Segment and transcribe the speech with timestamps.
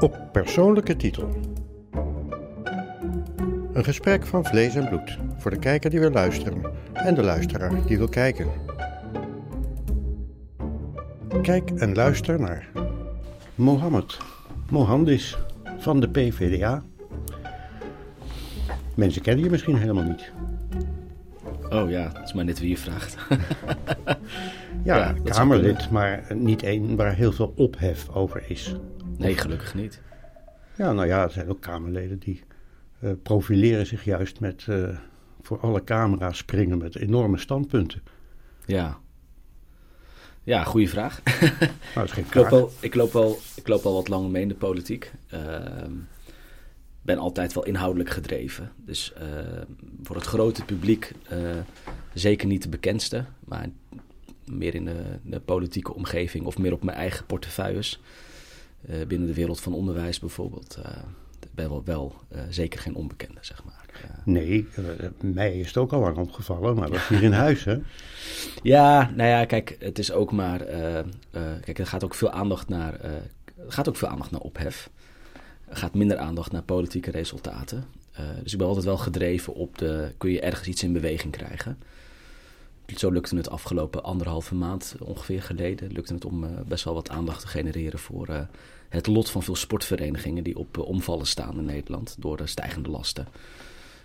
[0.00, 1.28] Op persoonlijke titel.
[3.72, 6.62] Een gesprek van vlees en bloed voor de kijker die wil luisteren
[6.92, 8.46] en de luisteraar die wil kijken.
[11.42, 12.68] Kijk en luister naar
[13.54, 14.18] Mohammed
[14.70, 15.38] Mohandis
[15.78, 16.82] van de PVDA.
[18.94, 20.32] Mensen kennen je misschien helemaal niet.
[21.70, 23.16] Oh ja, dat is maar net wie je vraagt.
[24.84, 28.76] Ja, Ja, Kamerlid, maar niet één waar heel veel ophef over is.
[29.18, 30.00] Nee, gelukkig niet.
[30.76, 32.42] Ja, nou ja, er zijn ook Kamerleden die
[33.00, 34.98] eh, profileren zich juist met eh,
[35.42, 38.02] voor alle camera's springen met enorme standpunten.
[38.66, 38.98] Ja.
[40.42, 41.22] Ja, goede vraag.
[41.94, 44.30] Nou, dat is geen Ik loop, wel, ik, loop wel, ik loop al wat langer
[44.30, 45.12] mee in de politiek.
[45.28, 45.92] Ehm
[47.02, 48.72] ben altijd wel inhoudelijk gedreven.
[48.76, 49.22] Dus eh,
[50.02, 51.12] voor het grote publiek
[52.14, 53.24] zeker niet de bekendste.
[53.44, 53.68] Maar
[54.44, 58.00] meer in de, de politieke omgeving of meer op mijn eigen portefeuilles.
[58.88, 60.78] Eh, binnen de wereld van onderwijs bijvoorbeeld.
[60.84, 60.90] eh
[61.54, 63.84] ben wel, wel eh, zeker geen onbekende, zeg maar.
[64.02, 64.82] Eh, Nee, eh,
[65.20, 67.76] mij is het ook al lang opgevallen, maar dat is hier in huis, hè?
[68.62, 70.60] Ja, nou ja, kijk, het is ook maar.
[70.60, 71.04] eh, eh,
[71.60, 72.94] kijk, er gaat ook veel aandacht naar.
[73.00, 73.10] eh,
[73.68, 74.90] gaat ook veel aandacht naar ophef.
[75.68, 77.84] Er gaat minder aandacht naar politieke resultaten.
[78.12, 80.12] Eh, dus ik ben altijd wel gedreven op de.
[80.18, 81.78] Kun je ergens iets in beweging krijgen?
[82.96, 85.92] Zo lukte het afgelopen anderhalve maand ongeveer geleden.
[85.92, 88.40] Lukte het om eh, best wel wat aandacht te genereren voor eh,
[88.88, 92.90] het lot van veel sportverenigingen die op eh, omvallen staan in Nederland door de stijgende
[92.90, 93.28] lasten.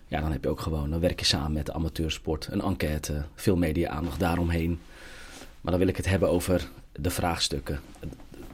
[0.07, 3.25] Ja, dan heb je ook gewoon, dan werk je samen met de amateursport, een enquête,
[3.35, 4.79] veel media-aandacht daaromheen.
[5.61, 7.79] Maar dan wil ik het hebben over de vraagstukken.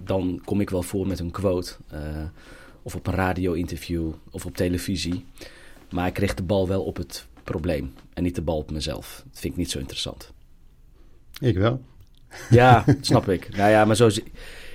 [0.03, 1.75] Dan kom ik wel voor met een quote,
[2.81, 5.25] of op een radio-interview, of op televisie.
[5.89, 9.23] Maar ik richt de bal wel op het probleem en niet de bal op mezelf.
[9.31, 10.31] Dat vind ik niet zo interessant.
[11.39, 11.81] Ik wel.
[12.49, 13.55] Ja, snap ik.
[13.57, 14.23] Nou ja, maar zo zie-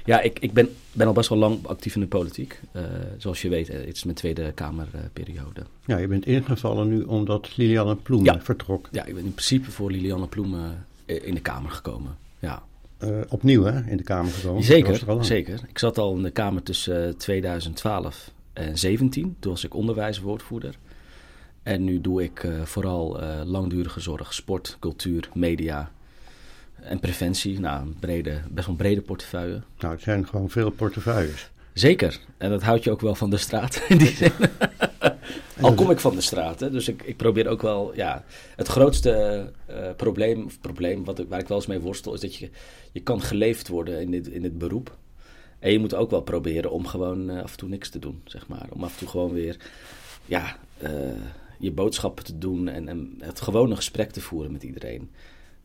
[0.05, 2.61] Ja, ik, ik ben, ben al best wel lang actief in de politiek.
[2.73, 2.83] Eh,
[3.19, 5.63] zoals je weet, eh, het is mijn Tweede Kamerperiode.
[5.87, 8.41] Ja, je bent ingevallen nu omdat Lilianne Ploem Ja.
[8.41, 8.89] vertrok.
[8.93, 12.17] Ja, ik ben in principe voor Lilianne Ploemen eh, in de Kamer gekomen.
[12.39, 12.63] Ja,
[12.99, 14.59] Eh, opnieuw, hè, in de Kamer gekomen.
[14.59, 15.61] Er zeker, zeker.
[15.69, 19.37] Ik zat al in de Kamer tussen eh, 2012 en 17.
[19.39, 20.75] Toen was ik onderwijswoordvoerder.
[21.65, 25.91] En nu doe ik eh, vooral eh, langdurige zorg, sport, cultuur, media
[26.81, 27.61] en preventie.
[27.61, 29.63] Nou, een brede, best wel een brede portefeuille.
[29.79, 31.51] Nou, het zijn gewoon veel portefeuilles.
[31.73, 32.21] Zeker.
[32.39, 34.33] En dat houdt je ook wel van de straat in die zin.
[35.61, 38.25] Al kom ik van de straat, hè, dus ik, ik probeer ook wel, ja,
[38.57, 42.21] het grootste eh, probleem, of probleem wat ik, waar ik wel eens mee worstel, is
[42.21, 42.51] dat je,
[42.93, 44.97] je kan geleefd worden in dit, in dit beroep.
[45.59, 48.47] En je moet ook wel proberen om gewoon af en toe niks te doen, zeg
[48.47, 48.67] maar.
[48.71, 49.57] Om af en toe gewoon weer,
[50.25, 50.57] ja,
[51.59, 55.11] je boodschappen te doen en, en het gewone gesprek te voeren met iedereen.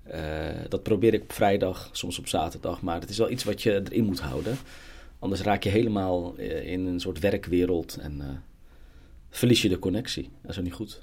[0.09, 0.21] Eh,
[0.69, 3.81] dat probeer ik op vrijdag, soms op zaterdag, maar het is wel iets wat je
[3.83, 4.57] erin moet houden.
[5.19, 8.27] Anders raak je helemaal eh, in een soort werkwereld en eh,
[9.29, 10.29] verlies je de connectie.
[10.41, 11.01] Dat is ook niet goed.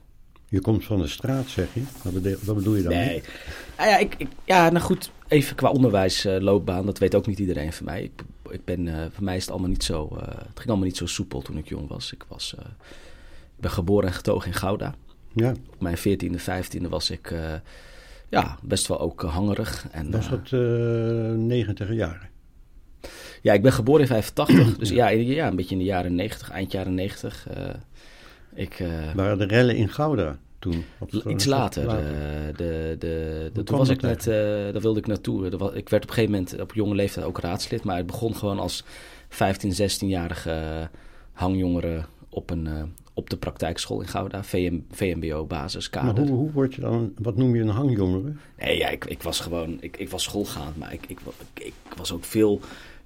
[0.48, 1.82] Je komt van de straat, zeg je.
[2.42, 2.92] Wat bedoel, je dan?
[2.92, 3.22] Nee.
[3.76, 7.72] Ah ja, ik, ik, ja, nou goed, even qua onderwijsloopbaan, dat weet ook niet iedereen
[7.72, 8.02] van mij.
[8.02, 11.06] Ik, ik ben, voor mij is het allemaal niet zo, het ging allemaal niet zo
[11.06, 12.12] soepel toen ik jong was.
[12.12, 12.54] Ik, was,
[13.56, 14.94] ben geboren en getogen in Gouda.
[15.32, 17.52] Ja, Op mijn 14e, 15e was ik eh,
[18.28, 19.86] ja, best wel ook eh, hangerig.
[19.90, 22.28] En, was dat eh 90 jaren?
[23.42, 26.50] Ja, ik ben geboren in 85, dus ja, ja, een beetje in de jaren 90,
[26.50, 27.48] eind jaren 90.
[27.48, 27.68] eh,
[28.54, 28.84] ik,
[29.14, 30.84] Waren de rellen in Gouda toen?
[31.28, 31.88] Iets later.
[31.88, 34.24] de, de, de, toen was ik net,
[34.72, 35.46] daar wilde ik naartoe.
[35.74, 37.84] Ik werd op een gegeven moment op jonge leeftijd ook raadslid.
[37.84, 38.84] Maar het begon gewoon als
[39.28, 40.86] 15, 16-jarige eh,
[41.32, 42.82] hangjongere op, een, eh,
[43.16, 44.44] op de praktijkschool in Gouda.
[44.44, 48.32] VM, VMBO maar hoe, hoe word je dan, wat noem je een hangjongere?
[48.58, 50.76] Nee, ja, ik, ik was gewoon, ik, ik was schoolgaand.
[50.76, 52.60] Maar ik, ik, wa- ik, ik was ook veel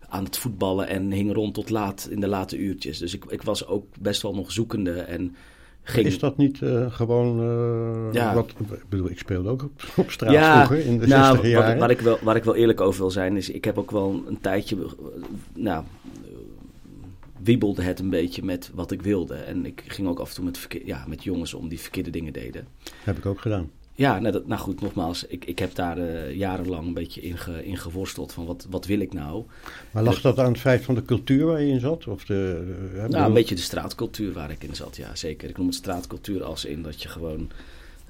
[0.09, 2.99] aan het voetballen en hing rond tot laat in de late uurtjes.
[2.99, 5.37] Dus ik, ik was ook best wel nog zoekende en
[5.83, 6.07] ging...
[6.07, 8.35] Is dat niet eh, gewoon eh, Ja.
[8.35, 11.51] wat, ik bedoel, ik speelde ook op, op straat vroeger in de nou, 60 wat-
[11.51, 11.79] jaren.
[11.79, 14.23] Waar, ik wel, waar ik wel eerlijk over wil zijn, is ik heb ook wel
[14.29, 14.83] een tijdje, eh,
[15.55, 15.85] nou,
[17.43, 19.35] wiebelde het een beetje met wat ik wilde.
[19.35, 22.33] En ik ging ook af en toe met, ja, met jongens om die verkeerde dingen
[22.33, 22.67] deden.
[23.05, 23.71] Heb ik ook gedaan.
[23.95, 27.39] Ja, nou, dat, nou goed, nogmaals, ik, ik heb daar eh, jarenlang een beetje in,
[27.39, 29.45] ge, in geworsteld van wat, wat wil ik nou?
[29.91, 32.07] Maar lag dat aan het feit van de cultuur waar je in zat?
[32.07, 32.61] Of de,
[32.93, 35.49] eh, Nou, bedoel- een beetje de straatcultuur waar ik in zat, ja zeker.
[35.49, 37.51] Ik noem het straatcultuur als in dat je gewoon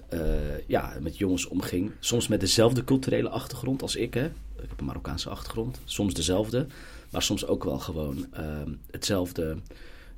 [0.09, 0.21] eh,
[0.67, 1.91] ja, met jongens omging.
[2.01, 4.25] Soms met dezelfde culturele achtergrond als ik, hè.
[4.63, 5.81] Ik heb een Marokkaanse achtergrond.
[5.85, 6.67] Soms dezelfde,
[7.11, 9.57] maar soms ook wel gewoon ehm, hetzelfde.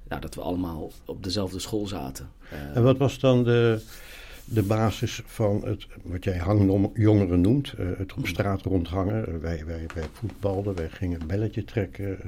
[0.09, 2.29] Nou, dat we allemaal op dezelfde school zaten.
[2.51, 3.81] Eh, En wat was dan de,
[4.45, 9.25] de basis van het, wat jij hangjongeren noemt, uh, het op straat rondhangen.
[9.29, 12.19] Uh, wij, wij, wij voetbalden, wij gingen belletje trekken,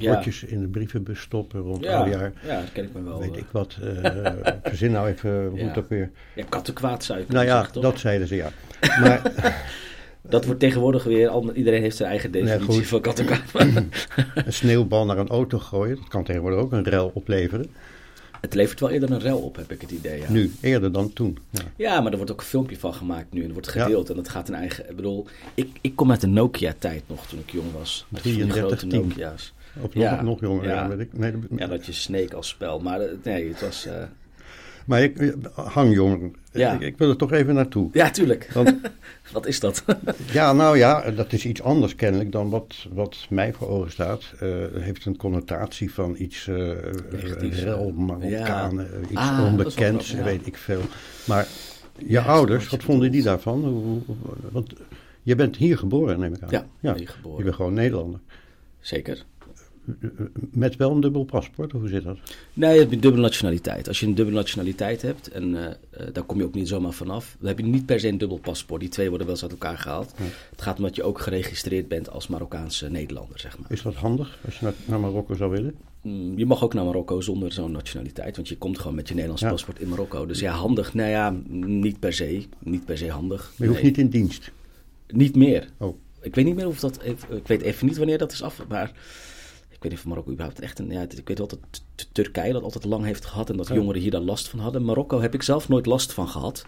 [0.00, 2.32] uh, rotjes in de brievenbus stoppen rond ja, jaar.
[2.46, 3.20] Ja, dat ken ik me wel.
[3.20, 3.78] Weet ik wat.
[4.62, 5.74] verzin nou even hoe ja.
[5.74, 6.10] ook weer...
[6.34, 8.50] Ja, kattenkwaad zou je Nou ja, zeggen, dat zeiden ze ja.
[8.80, 9.22] Maar...
[10.28, 13.42] Dat wordt tegenwoordig weer, iedereen heeft zijn eigen definitie nee, van kattenkwaad.
[14.34, 17.70] een sneeuwbal naar een auto gooien, dat kan tegenwoordig ook een rel opleveren.
[18.40, 20.20] Het levert wel eerder een rel op, heb ik het idee.
[20.20, 20.30] Ja.
[20.30, 21.38] Nu, eerder dan toen.
[21.50, 21.60] Ja.
[21.76, 22.00] ja.
[22.00, 23.40] maar er wordt ook een filmpje van gemaakt nu.
[23.40, 24.08] En er wordt gedeeld.
[24.08, 24.14] Ja.
[24.14, 24.90] En dat gaat een eigen...
[24.90, 28.06] Ik bedoel, ik, ik kom uit de Nokia-tijd nog toen ik jong was.
[28.08, 29.52] Met 33, grote Nokia's.
[29.80, 30.88] Of nog, jonger, ja.
[30.88, 31.18] weet ik.
[31.18, 31.40] Nee, dat...
[31.56, 32.80] ja, dat je Snake als spel.
[32.80, 33.86] Maar nee, het was...
[33.86, 33.92] Uh...
[34.84, 36.72] Maar ik, hangjongeren, ja.
[36.72, 37.90] ik, ik, wil er toch even naartoe.
[37.92, 38.50] Ja, tuurlijk.
[38.52, 38.74] Want,
[39.32, 39.84] wat is dat?
[40.32, 44.32] ja, nou ja, dat is iets anders kennelijk dan wat, wat mij voor ogen staat.
[44.42, 46.72] Uh, heeft een connotatie van iets uh,
[47.50, 49.08] rel, Marokkanen, ja.
[49.08, 50.22] iets ah, onbekends, ja.
[50.22, 50.80] weet ik veel.
[51.24, 51.46] Maar
[51.98, 53.64] je ouders, wat vonden die daarvan?
[53.64, 54.00] Hoe,
[54.50, 54.72] want
[55.22, 56.50] je bent hier geboren, neem ik aan.
[56.50, 56.94] Ja, ja.
[56.94, 57.38] hier geboren.
[57.38, 58.20] Je bent gewoon Nederlander.
[58.80, 59.24] Zeker.
[60.50, 62.18] Met wel een dubbel paspoort, hoe zit dat?
[62.52, 63.88] Nee, je hebt een dubbele nationaliteit.
[63.88, 65.70] Als je een dubbele nationaliteit hebt, en uh, uh,
[66.12, 68.38] daar kom je ook niet zomaar vanaf, dan heb je niet per se een dubbel
[68.38, 68.80] paspoort.
[68.80, 70.14] Die twee worden wel eens uit elkaar gehaald.
[70.18, 70.24] Ja.
[70.50, 73.72] Het gaat om dat je ook geregistreerd bent als Marokkaanse Nederlander, zeg maar.
[73.72, 75.74] Is dat handig als je naar, naar Marokko zou willen?
[76.02, 79.14] Mm, je mag ook naar Marokko zonder zo'n nationaliteit, want je komt gewoon met je
[79.14, 79.50] Nederlands ja.
[79.50, 80.26] paspoort in Marokko.
[80.26, 81.36] Dus ja, handig, nou ja,
[81.66, 82.44] niet per se.
[82.58, 83.52] Niet per se handig.
[83.56, 84.52] Maar je hoeft niet in dienst?
[85.08, 85.68] Niet meer.
[85.78, 85.96] Oh.
[86.20, 87.00] Ik weet niet meer of dat,
[87.30, 88.92] ik weet even niet wanneer dat is af, maar
[89.84, 90.90] weet niet of Marokko überhaupt echt een.
[90.90, 91.58] Ja, ik weet wel dat
[92.12, 93.74] Turkije dat altijd lang heeft gehad en dat ja.
[93.74, 94.84] jongeren hier daar last van hadden.
[94.84, 96.66] Marokko heb ik zelf nooit last van gehad.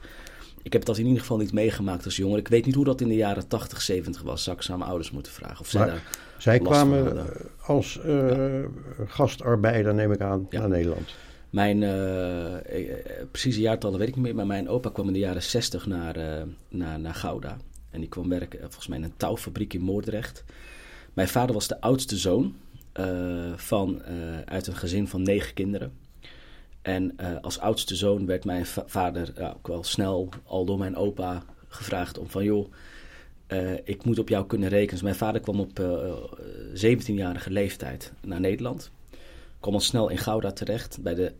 [0.62, 2.38] Ik heb dat in ieder geval niet meegemaakt als jonger.
[2.38, 4.42] Ik weet niet hoe dat in de jaren 80, 70 was.
[4.42, 5.60] Zou ik ze aan mijn ouders moeten vragen.
[5.60, 6.02] Of zij, maar daar
[6.38, 7.26] zij kwamen
[7.62, 8.68] als uh, ja.
[9.06, 10.58] gastarbeider, neem ik aan, ja.
[10.58, 11.14] naar Nederland.
[11.50, 15.42] Mijn uh, precieze jaartallen weet ik niet meer, maar mijn opa kwam in de jaren
[15.42, 17.56] 60 naar, uh, naar, naar Gouda.
[17.90, 20.44] En die kwam werken volgens mij in een touwfabriek in Moordrecht.
[21.12, 22.54] Mijn vader was de oudste zoon
[23.56, 25.92] van, uh, uit een gezin van negen kinderen.
[26.82, 30.96] En uh, als oudste zoon werd mijn va vader ook wel snel al door mijn
[30.96, 32.72] opa gevraagd om van joh,
[33.84, 34.90] ik moet op jou kunnen rekenen.
[34.90, 35.80] Dus mijn vader kwam op
[36.74, 38.90] 17-jarige leeftijd naar Nederland.
[39.60, 41.32] Kwam al snel in Gouda terecht bij de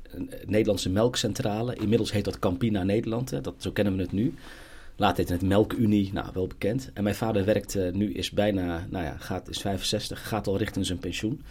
[0.46, 1.74] Nederlandse Melkcentrale.
[1.74, 3.40] Inmiddels heet dat Campina Nederland, hè.
[3.40, 4.34] Dat, zo kennen we het nu.
[4.96, 6.90] Later heette het Melkunie, nou wel bekend.
[6.94, 10.58] En mijn vader werkt uh, nu, is bijna, nou ja, gaat, is 65, gaat al
[10.58, 11.42] richting zijn pensioen.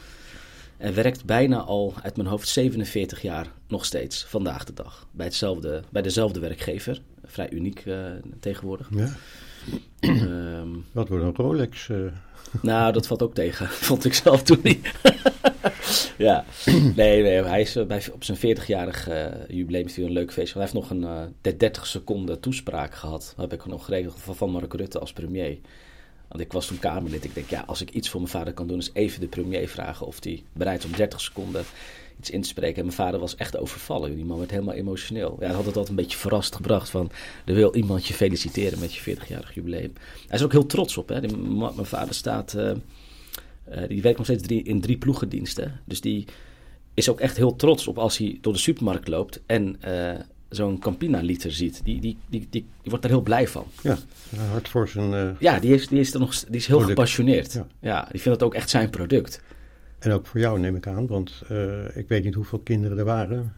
[0.77, 5.07] En werkt bijna al uit mijn hoofd 47 jaar nog steeds, vandaag de dag.
[5.12, 7.01] Bij, hetzelfde, bij dezelfde werkgever.
[7.25, 8.06] Vrij uniek uh,
[8.39, 8.89] tegenwoordig.
[8.92, 9.13] Ja.
[10.01, 11.88] um, Wat wordt een Rolex?
[11.88, 12.12] Uh...
[12.62, 14.91] Nou, dat valt ook tegen, vond ik zelf toen niet.
[16.17, 16.45] ja,
[16.95, 20.53] nee, nee, hij is bij, op zijn 40-jarig uh, jubileum heeft hij een leuk feest.
[20.53, 23.33] Hij heeft nog een uh, 30 seconden toespraak gehad.
[23.38, 25.57] Dat heb ik nog geregeld van, van Mark Rutte als premier.
[26.27, 27.23] Want ik was toen Kamerlid.
[27.23, 29.67] Ik denk, ja, als ik iets voor mijn vader kan doen, is even de premier
[29.67, 31.63] vragen of hij bereid is om 30 seconden
[32.19, 32.77] iets in te spreken.
[32.77, 34.15] En mijn vader was echt overvallen.
[34.15, 35.35] Die man werd helemaal emotioneel.
[35.39, 37.12] Ja, hij had het altijd een beetje verrast gebracht van,
[37.45, 39.94] er wil iemand je feliciteren met je 40-jarig jubileum.
[40.27, 41.09] Hij is ook heel trots op.
[41.09, 41.21] Hè.
[41.21, 42.56] Mijn vader staat...
[43.69, 45.79] uh, die werkt nog steeds drie, in drie ploegendiensten.
[45.85, 46.25] Dus die
[46.94, 50.12] is ook echt heel trots op als hij door de supermarkt loopt en uh,
[50.50, 51.81] zo'n Campina-liter ziet.
[51.83, 53.65] Die, die, die, die, wordt daar heel blij van.
[53.81, 53.97] Ja,
[54.51, 55.12] hard voor zijn.
[55.12, 57.00] Uh, ja, die is, die is, er nog, die is heel product.
[57.00, 57.53] gepassioneerd.
[57.53, 57.67] Ja.
[57.79, 59.41] ja, die vindt het ook echt zijn product.
[60.05, 63.05] En ook voor jou neem ik aan, want uh, ik weet niet hoeveel kinderen er
[63.05, 63.53] waren.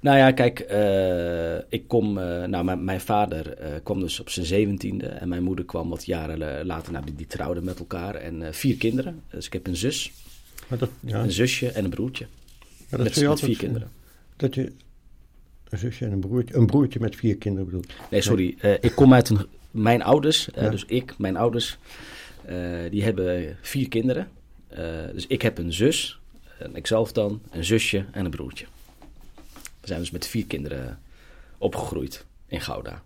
[0.00, 5.06] Nou ja, kijk, uh, ik kom, uh, nou mijn, vader kwam dus op zijn zeventiende
[5.06, 8.76] en mijn moeder kwam wat jaren later, nou die, die trouwden met elkaar en vier
[8.76, 9.22] kinderen.
[9.30, 10.12] Dus ik heb een zus,
[10.78, 11.22] dat, ja.
[11.22, 12.26] een zusje en een broertje.
[12.88, 13.88] Dat met, vier kinderen.
[14.36, 14.72] Dat je
[15.68, 17.92] een zusje en een broertje, een broertje met vier kinderen bedoelt.
[18.10, 18.78] Nee, sorry, nee.
[18.80, 20.68] ik kom uit een, mijn ouders, ja.
[20.68, 21.78] dus ik, mijn ouders,
[22.90, 24.28] die hebben vier kinderen.
[24.72, 24.78] Uh,
[25.12, 26.20] dus ik heb een zus,
[26.58, 28.66] en ikzelf dan, een zusje en een broertje.
[29.80, 30.98] We zijn dus met vier kinderen
[31.58, 33.02] opgegroeid in Gouda.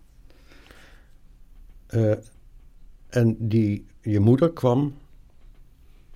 [1.89, 2.13] Uh,
[3.09, 4.93] en die, je moeder kwam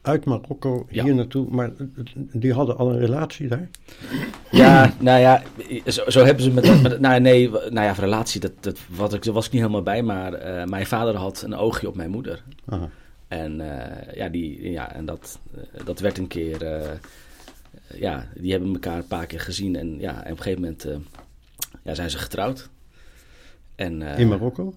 [0.01, 1.71] uit Marokko hier naartoe, maar
[2.15, 3.69] die hadden al een relatie daar?
[4.51, 5.43] Ja, nou ja,
[5.87, 9.23] zo, zo hebben ze met, met nou nee, nou ja, relatie, dat, dat, wat ik,
[9.23, 12.09] daar was ik niet helemaal bij, maar uh, mijn vader had een oogje op mijn
[12.09, 12.43] moeder.
[12.65, 12.89] Aha.
[13.35, 16.63] En, uh, ja, die, ja, en dat, uh, dat werd een keer.
[16.63, 16.91] Uh,
[17.99, 19.75] ja, die hebben elkaar een paar keer gezien.
[19.75, 20.87] En, ja, en op een gegeven moment
[21.83, 22.69] ja, zijn ze getrouwd.
[23.75, 24.73] En, in Marokko?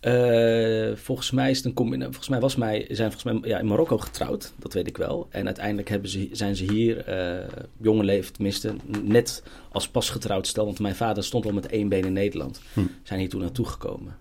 [0.00, 2.12] Uh, volgens mij is het een combinatie.
[2.12, 5.26] Volgens mij was mij, zijn volgens mij ja, in Marokko getrouwd, dat weet ik wel.
[5.30, 7.48] En uiteindelijk hebben ze, zijn ze hier, uh,
[7.80, 9.42] jonge leeftijd tenminste, net
[9.72, 10.64] als pas getrouwd stel.
[10.64, 12.60] Want mijn vader stond al met één been in Nederland.
[12.72, 12.80] Hm.
[13.02, 14.16] Zijn hier toen naartoe gekomen.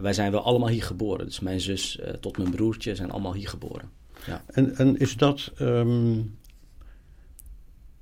[0.00, 1.26] En wij zijn wel allemaal hier geboren.
[1.26, 3.90] Dus mijn zus uh, tot mijn broertje zijn allemaal hier geboren.
[4.26, 4.44] Ja.
[4.46, 5.52] En, en is dat.
[5.60, 6.38] Um,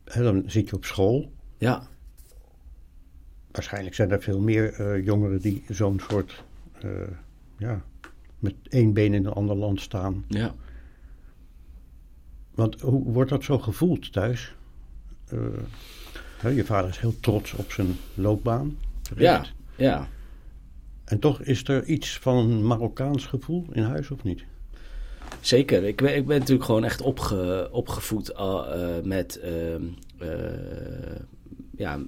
[0.05, 1.33] dan zit je op school.
[1.57, 1.88] Ja.
[3.50, 6.45] Waarschijnlijk zijn er veel meer jongeren die zo'n soort
[6.85, 6.90] uh,
[7.57, 7.85] ja,
[8.38, 10.25] met één been in een ander land staan.
[10.28, 10.55] Ja.
[12.55, 14.55] Want hoe wordt dat zo gevoeld thuis?
[16.43, 18.78] Je vader is heel trots op zijn loopbaan.
[19.17, 19.45] Ja,
[19.76, 20.09] ja.
[21.09, 24.45] En toch is er iets van een Marokkaans gevoel in huis of niet?
[25.41, 25.85] Zeker.
[25.85, 29.83] Ik ben, ik ben natuurlijk gewoon echt opge, opgevoed uh, met, ehm,
[31.77, 32.00] ja,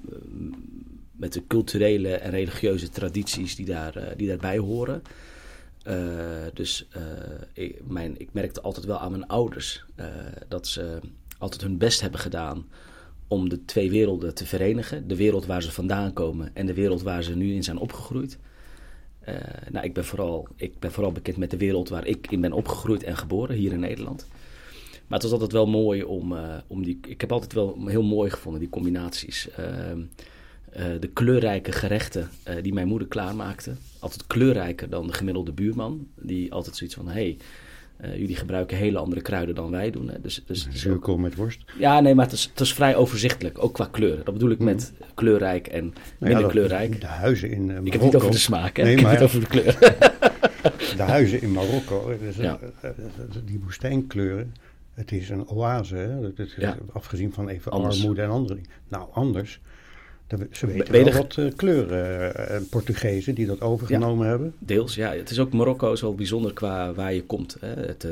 [1.12, 5.02] met de culturele en religieuze tradities die, daar, uh, die daarbij horen.
[6.54, 6.88] Dus
[7.82, 9.84] mijn, ik merkte altijd wel aan mijn ouders
[10.48, 10.98] dat ze
[11.38, 12.66] altijd hun best hebben gedaan
[13.28, 15.08] om de twee werelden te verenigen.
[15.08, 18.38] De wereld waar ze vandaan komen en de wereld waar ze nu in zijn opgegroeid.
[19.70, 22.52] Nou, ik ben, vooral, ik ben vooral bekend met de wereld waar ik in ben
[22.52, 24.26] opgegroeid en geboren, hier in Nederland.
[25.06, 26.34] Maar het was altijd wel mooi om,
[26.66, 26.98] om die.
[27.06, 29.50] Ik heb altijd wel heel mooi gevonden, die combinaties.
[29.50, 30.06] Ehm, uh,
[31.00, 32.30] de kleurrijke gerechten
[32.62, 33.74] die mijn moeder klaarmaakte.
[33.98, 36.06] Altijd kleurrijker dan de gemiddelde buurman.
[36.14, 37.36] Die altijd zoiets van, hé, hey,
[38.04, 40.08] uh, jullie gebruiken hele andere kruiden dan wij doen.
[40.08, 40.20] Hè.
[40.20, 41.64] Dus, dus, Zuurkool met worst?
[41.78, 43.62] Ja, nee, maar het is, het is vrij overzichtelijk.
[43.62, 44.24] Ook qua kleur.
[44.24, 45.06] Dat bedoel ik met mm.
[45.14, 45.84] kleurrijk en
[46.18, 47.00] nou minder kleurrijk.
[47.00, 47.86] De huizen in Marokko...
[47.86, 48.82] Ik heb het niet over de smaak, hè.
[48.82, 49.78] Nee, ik maar, heb het over de kleur.
[50.96, 52.58] de huizen in Marokko, dus ja.
[53.44, 54.54] die woestijnkleuren...
[54.94, 56.24] Het is een oase, hè?
[56.24, 56.76] Het is, ja.
[56.92, 58.00] afgezien van even anders.
[58.00, 59.60] armoede en andere Nou, anders
[60.50, 64.54] ze weten wel wat uh, kleuren, uh, Portugezen die dat overgenomen hebben.
[64.58, 65.12] Deels, ja.
[65.12, 67.56] Het is ook Marokko is wel bijzonder qua waar je komt.
[67.60, 67.68] Hè.
[67.68, 68.06] Het,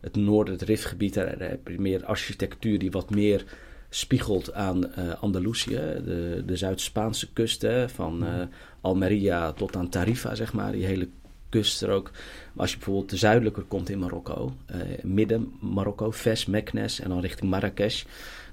[0.00, 3.44] het noorden, het Rifgebied, daar heb je meer architectuur die wat meer
[3.88, 5.80] spiegelt aan Andalusië.
[6.04, 8.24] De, de Zuid-Spaanse kust, hè, van
[8.80, 10.72] Almeria tot aan Tarifa, zeg maar.
[10.72, 11.08] Die hele
[11.48, 12.10] kust er ook.
[12.52, 14.52] Maar als je bijvoorbeeld te zuidelijker komt in Marokko,
[15.02, 18.04] midden Marokko, Fes, Meknes en dan richting Marrakesh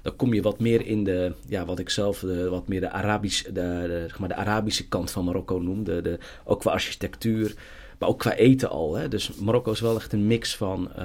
[0.08, 2.90] dan kom je wat meer in de, ja, wat ik zelf de, wat meer de,
[2.90, 5.84] Arabisch, de, de, zeg maar de Arabische kant van Marokko noem.
[5.84, 7.54] De, de, ook qua architectuur,
[7.98, 8.94] maar ook qua eten al.
[8.94, 9.08] Hè.
[9.08, 11.04] Dus Marokko is wel echt een mix van uh,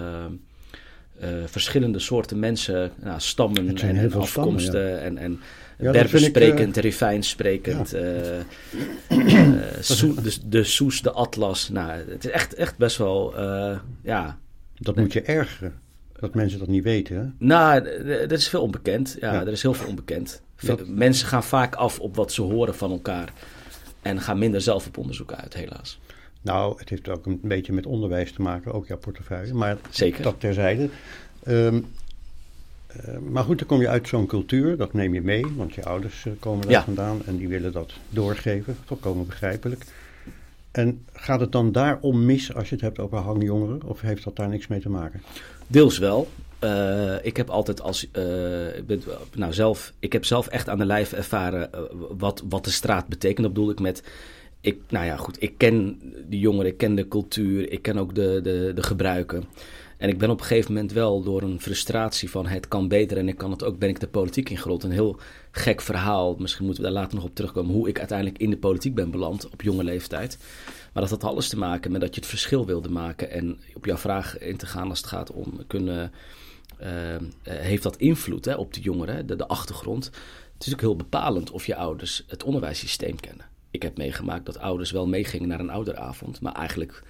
[1.22, 4.72] uh, verschillende soorten mensen, nou, stammen en, en afkomsten.
[4.72, 4.98] Stammen, ja.
[4.98, 5.40] En, en
[5.78, 8.44] ja, Berbers sprekend, uh, Rifijns sprekend, ja.
[9.82, 11.70] so, de, de Soes, de Atlas.
[11.70, 13.34] Nou, het is echt, echt best wel,
[14.02, 14.38] ja...
[14.78, 15.82] Dat moet je ergeren.
[16.24, 17.46] Dat mensen dat niet weten, hè?
[17.46, 17.84] Nou,
[18.28, 19.18] dat is veel onbekend.
[19.20, 20.42] Ja, er is heel veel onbekend.
[20.88, 23.34] Mensen gaan vaak af op wat ze horen van elkaar.
[24.02, 26.00] En gaan minder zelf op onderzoek uit, helaas.
[26.42, 29.54] Nou, het heeft ook een beetje met onderwijs te maken, ook jouw portefeuille.
[29.54, 30.24] Maar Zeker.
[30.24, 30.90] dat terzijde.
[31.48, 31.86] Um,
[33.08, 35.86] uh, maar goed, dan kom je uit zo'n cultuur, dat neem je mee, want je
[35.86, 36.84] ouders uh, komen daar ja.
[36.84, 39.86] vandaan en die willen dat doorgeven, volkomen begrijpelijk.
[40.72, 44.36] En gaat het dan daarom mis als je het hebt over hangjongeren, of heeft dat
[44.36, 45.22] daar niks mee te maken?
[45.74, 46.28] Deels wel.
[46.64, 48.08] Uh, ik heb altijd als.
[48.18, 49.02] Uh, ik, ben,
[49.36, 51.82] nou zelf, ik heb zelf echt aan de lijf ervaren uh,
[52.18, 53.42] wat, wat de straat betekent.
[53.46, 54.04] Dat bedoel ik met.
[54.62, 55.42] Ik, nou ja, goed.
[55.42, 59.44] Ik ken die jongeren, ik ken de cultuur, ik ken ook de, de, de gebruiken.
[59.98, 63.18] En ik ben op een gegeven moment wel door een frustratie van het kan beter
[63.18, 64.84] en ik kan het ook, ben ik de politiek ingerold.
[64.84, 65.20] Een heel
[65.56, 68.58] gek verhaal, misschien moeten we daar later nog op terugkomen, hoe ik uiteindelijk in de
[68.58, 70.38] politiek ben beland op jonge leeftijd.
[70.94, 73.32] Maar dat had alles te maken met dat je het verschil wilde maken.
[73.32, 76.12] En op jouw vraag in te gaan als het gaat om kunnen.
[76.82, 76.90] Uh,
[77.44, 80.06] heeft dat invloed hè, op de jongeren, de, de achtergrond?
[80.54, 83.46] Het is ook heel bepalend of je ouders het onderwijssysteem kennen.
[83.72, 87.04] Ik heb meegemaakt dat ouders wel meegingen naar een ouderavond, maar eigenlijk.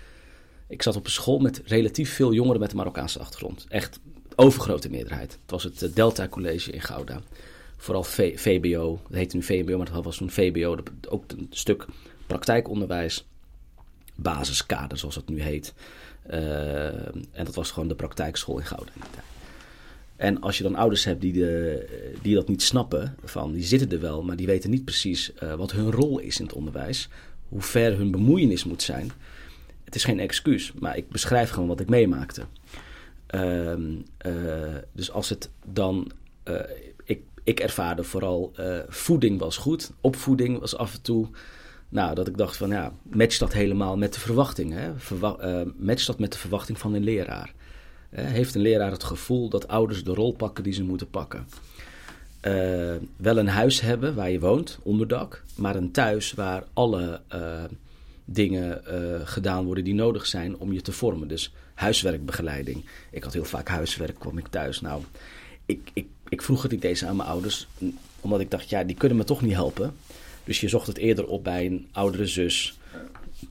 [0.67, 3.65] Ik zat op een school met relatief veel jongeren met een Marokkaanse achtergrond.
[3.69, 3.99] Echt
[4.35, 5.31] overgrote meerderheid.
[5.31, 7.21] Het was het eh, Delta College in Gouda.
[7.83, 8.03] Vooral
[8.35, 10.77] VBO, dat heette nu VMBO, maar dat was toen VBO.
[11.09, 11.85] Ook een stuk
[12.27, 13.27] praktijkonderwijs
[14.15, 15.73] basiskader, zoals het nu heet.
[16.31, 18.91] Uh, en dat was gewoon de praktijkschool in Gouda.
[20.15, 23.91] En als je dan ouders hebt die, de, die dat niet snappen, van, die zitten
[23.91, 27.09] er wel, maar die weten niet precies uh, wat hun rol is in het onderwijs,
[27.49, 29.11] hoe ver hun bemoeienis moet zijn.
[29.83, 32.45] Het is geen excuus, maar ik beschrijf gewoon wat ik meemaakte.
[33.35, 33.75] Uh,
[34.91, 36.11] dus als het dan.
[37.43, 38.53] Ik, ervaarde vooral
[38.87, 41.27] voeding was goed, opvoeding was af en toe
[41.93, 44.73] nou, dat ik dacht van ja, match dat helemaal met de verwachting.
[44.73, 44.91] Hè?
[45.21, 47.53] Uh, match dat met de verwachting van een leraar.
[48.11, 51.47] Uh, heeft een leraar het gevoel dat ouders de rol pakken die ze moeten pakken?
[52.47, 57.21] Uh, wel een huis hebben waar je woont, onderdak, maar een thuis waar alle
[58.25, 61.27] dingen uh, gedaan worden die nodig zijn om je te vormen.
[61.27, 62.85] Dus huiswerkbegeleiding.
[63.11, 64.81] Ik had heel vaak huiswerk, kwam ik thuis.
[64.81, 65.01] Nou,
[65.65, 67.67] ik, ik vroeg het eens aan mijn ouders,
[68.21, 69.93] omdat ik dacht, ja, die kunnen me toch niet helpen.
[70.43, 72.77] Dus je zocht het eerder op bij een oudere zus.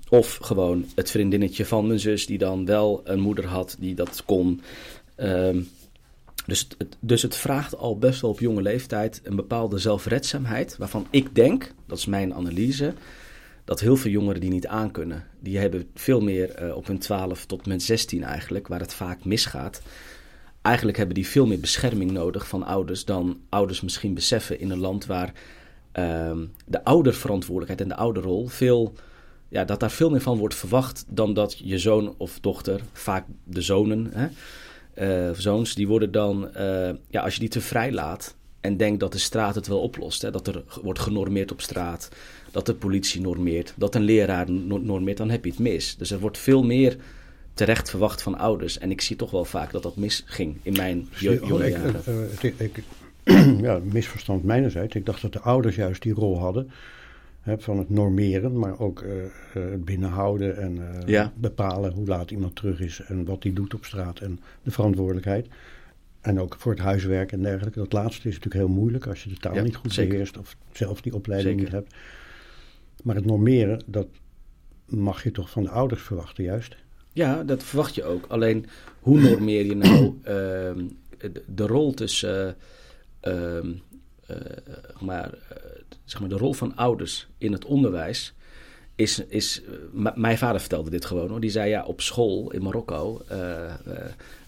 [0.09, 4.23] Of gewoon het vriendinnetje van mijn zus, die dan wel een moeder had die dat
[4.25, 4.61] kon.
[5.17, 5.69] Um,
[6.47, 11.07] dus het, dus het vraagt al best wel op jonge leeftijd een bepaalde zelfredzaamheid, waarvan
[11.11, 12.95] ik denk, dat is mijn analyse,
[13.65, 15.25] dat heel veel jongeren die niet aankunnen.
[15.41, 19.25] Die hebben veel meer uh, op hun 12 tot mijn 16 eigenlijk, waar het vaak
[19.25, 19.83] misgaat.
[20.63, 24.79] Eigenlijk hebben die veel meer bescherming nodig van ouders dan ouders misschien beseffen in een
[24.79, 25.33] land waar
[25.99, 26.33] uh,
[26.67, 28.93] de ouderverantwoordelijkheid en de ouderrol veel,
[29.49, 33.25] ja, dat daar veel meer van wordt verwacht dan dat je zoon of dochter, vaak
[33.45, 34.29] de zonen, hè,
[35.29, 39.01] uh, zoons, die worden dan, uh, ja, als je die te vrij laat en denkt
[39.01, 42.09] dat de straat het wel oplost, hè, dat er wordt genormeerd op straat,
[42.51, 45.97] dat de politie normeert, dat een leraar normeert, dan heb je het mis.
[45.97, 46.97] Dus er wordt veel meer
[47.55, 48.79] terecht verwacht van ouders.
[48.79, 52.31] En ik zie toch wel vaak dat dat misging in mijn jonge jaren.
[52.41, 52.85] Ik, ik, ik,
[53.61, 54.95] ja, misverstand mijnerzijds.
[54.95, 56.71] Ik dacht dat de ouders juist die rol hadden
[57.45, 59.13] van het normeren, maar ook uh,
[59.53, 60.79] het binnenhouden en
[61.09, 64.71] uh, bepalen hoe laat iemand terug is en wat hij doet op straat en de
[64.71, 65.47] verantwoordelijkheid.
[66.21, 67.79] En ook voor het huiswerk en dergelijke.
[67.79, 71.01] Dat laatste is natuurlijk heel moeilijk als je de taal niet goed beheerst of zelf
[71.01, 71.95] die opleiding niet hebt.
[73.03, 74.07] Maar het normeren, dat
[74.87, 76.77] mag je toch van de ouders verwachten, juist?
[77.13, 78.27] Ja, dat verwacht je ook.
[78.29, 78.67] Alleen
[79.01, 80.87] hoe normeer je nou ehm,
[81.47, 82.57] de, rol tussen.
[83.21, 83.73] Ehm,
[85.01, 85.31] maar
[86.05, 88.35] zeg maar, de rol van ouders in het onderwijs
[88.95, 89.63] is, is
[90.15, 91.41] mijn vader vertelde dit gewoon hoor.
[91.41, 93.39] Die zei ja, op school in Marokko uh,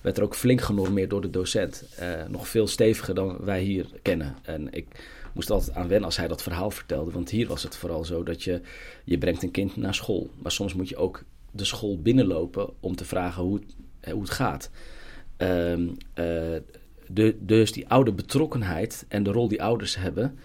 [0.00, 1.84] werd er ook flink genormeerd door de docent.
[2.28, 4.36] Nog veel steviger dan wij hier kennen.
[4.42, 4.86] En ik
[5.32, 7.10] moest altijd aan wennen als hij dat verhaal vertelde.
[7.10, 8.60] Want hier was het vooral zo dat je,
[9.04, 10.30] je brengt een kind naar school.
[10.42, 11.22] Maar soms moet je ook
[11.54, 13.60] de school binnenlopen om te vragen hoe
[14.00, 14.70] het, hoe het gaat.
[15.36, 15.88] Ehm,
[17.06, 20.38] de, dus die oude betrokkenheid en de rol die ouders hebben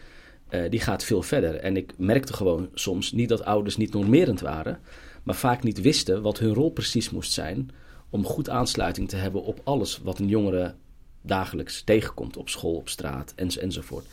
[0.49, 1.55] uh, die gaat veel verder.
[1.55, 4.79] En ik merkte gewoon soms niet dat ouders niet normerend waren,
[5.23, 7.69] maar vaak niet wisten wat hun rol precies moest zijn
[8.09, 10.75] om goed aansluiting te hebben op alles wat een jongere
[11.21, 14.05] dagelijks tegenkomt op school, op straat en, enzovoort.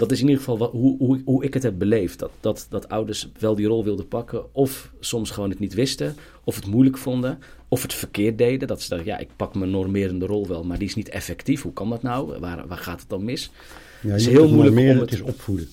[0.00, 2.18] Dat is in ieder geval wat, hoe, hoe, hoe ik het heb beleefd.
[2.18, 6.14] Dat, dat, dat ouders wel die rol wilden pakken, of soms gewoon het niet wisten,
[6.44, 8.68] of het moeilijk vonden, of het verkeerd deden.
[8.68, 11.62] Dat ze dachten, ja, ik pak mijn normerende rol wel, maar die is niet effectief.
[11.62, 12.38] Hoe kan dat nou?
[12.38, 13.50] Waar, waar gaat het dan mis?
[14.02, 15.10] Ja, het is heel moeilijk normeren, om het...
[15.10, 15.68] het is opvoeden.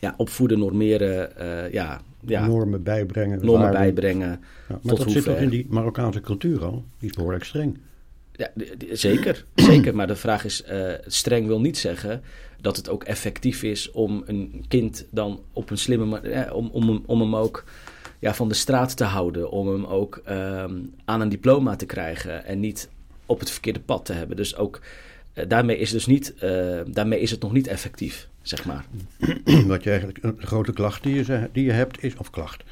[0.00, 2.46] Ja, opvoeden, normeren, uh, ja, ja.
[2.46, 3.44] Normen bijbrengen.
[3.44, 4.40] Normen bijbrengen.
[4.68, 6.84] Ja, maar dat zit toch in die Marokkaanse cultuur al?
[6.98, 7.78] Die is behoorlijk streng.
[8.32, 8.50] Ja,
[8.92, 9.94] zeker, zeker.
[9.94, 12.22] Maar de vraag is, uh, streng wil niet zeggen
[12.64, 17.02] dat het ook effectief is om een kind dan op een slimme manier, om, om,
[17.06, 17.64] om hem ook
[18.18, 19.50] ja, van de straat te houden.
[19.50, 22.88] Om hem ook um, aan een diploma te krijgen en niet
[23.26, 24.36] op het verkeerde pad te hebben.
[24.36, 24.80] Dus ook
[25.34, 28.84] uh, daarmee, is dus niet, uh, daarmee is het nog niet effectief, zeg maar.
[29.66, 32.64] Wat je eigenlijk, een grote klacht die je, die je hebt is, of klacht.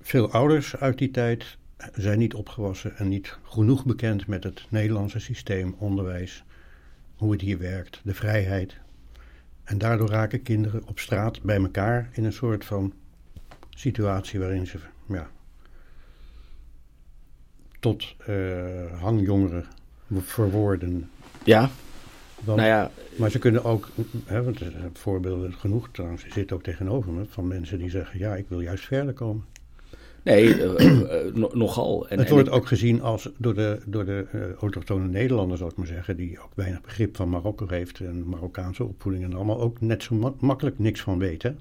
[0.00, 1.56] Veel ouders uit die tijd
[1.94, 6.44] zijn niet opgewassen en niet genoeg bekend met het Nederlandse systeem, onderwijs,
[7.16, 8.76] hoe het hier werkt, de vrijheid.
[9.64, 12.92] En daardoor raken kinderen op straat bij elkaar in een soort van
[13.70, 15.30] situatie waarin ze ja,
[17.80, 19.64] tot uh, hangjongeren
[20.10, 21.10] verwoorden.
[21.44, 21.70] Ja.
[22.44, 22.90] nou ja.
[23.16, 23.88] Maar ze kunnen ook,
[24.24, 27.90] hè, want er zijn voorbeelden genoeg trouwens, je zit ook tegenover me, van mensen die
[27.90, 29.44] zeggen, ja, ik wil juist verder komen.
[30.26, 30.80] Nee, uh,
[31.34, 32.08] uh, nogal.
[32.08, 34.26] En, het wordt ook gezien als door de, door de
[34.60, 38.84] autochtone Nederlanders, zou ik maar zeggen, die ook weinig begrip van Marokko heeft en Marokkaanse
[38.84, 41.58] opvoeding en allemaal ook net zo ma makkelijk niks van weten.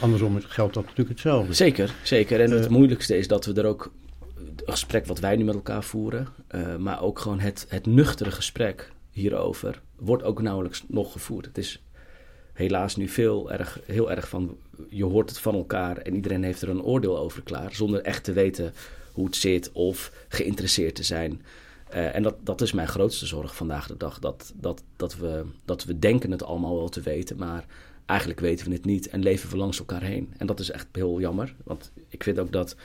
[0.00, 1.52] Andersom geldt dat natuurlijk hetzelfde.
[1.52, 2.40] Zeker, zeker.
[2.40, 3.92] En het moeilijkste is dat we er ook
[4.46, 8.30] het gesprek wat wij nu met elkaar voeren, uh, maar ook gewoon het, het nuchtere
[8.30, 11.44] gesprek hierover, wordt ook nauwelijks nog gevoerd.
[11.46, 11.82] Het is
[12.54, 14.56] helaas nu veel erg, heel erg van,
[14.88, 18.24] je hoort het van elkaar en iedereen heeft er een oordeel over klaar, zonder echt
[18.24, 18.72] te weten
[19.12, 21.42] hoe het zit of geïnteresseerd te zijn.
[21.94, 24.18] Uh, en dat, dat is mijn grootste zorg vandaag de dag.
[24.18, 27.64] Dat, dat, dat, we, dat we denken het allemaal wel te weten, maar
[28.06, 30.34] eigenlijk weten we het niet en leven we langs elkaar heen.
[30.36, 31.54] En dat is echt heel jammer.
[31.64, 32.76] Want ik vind ook dat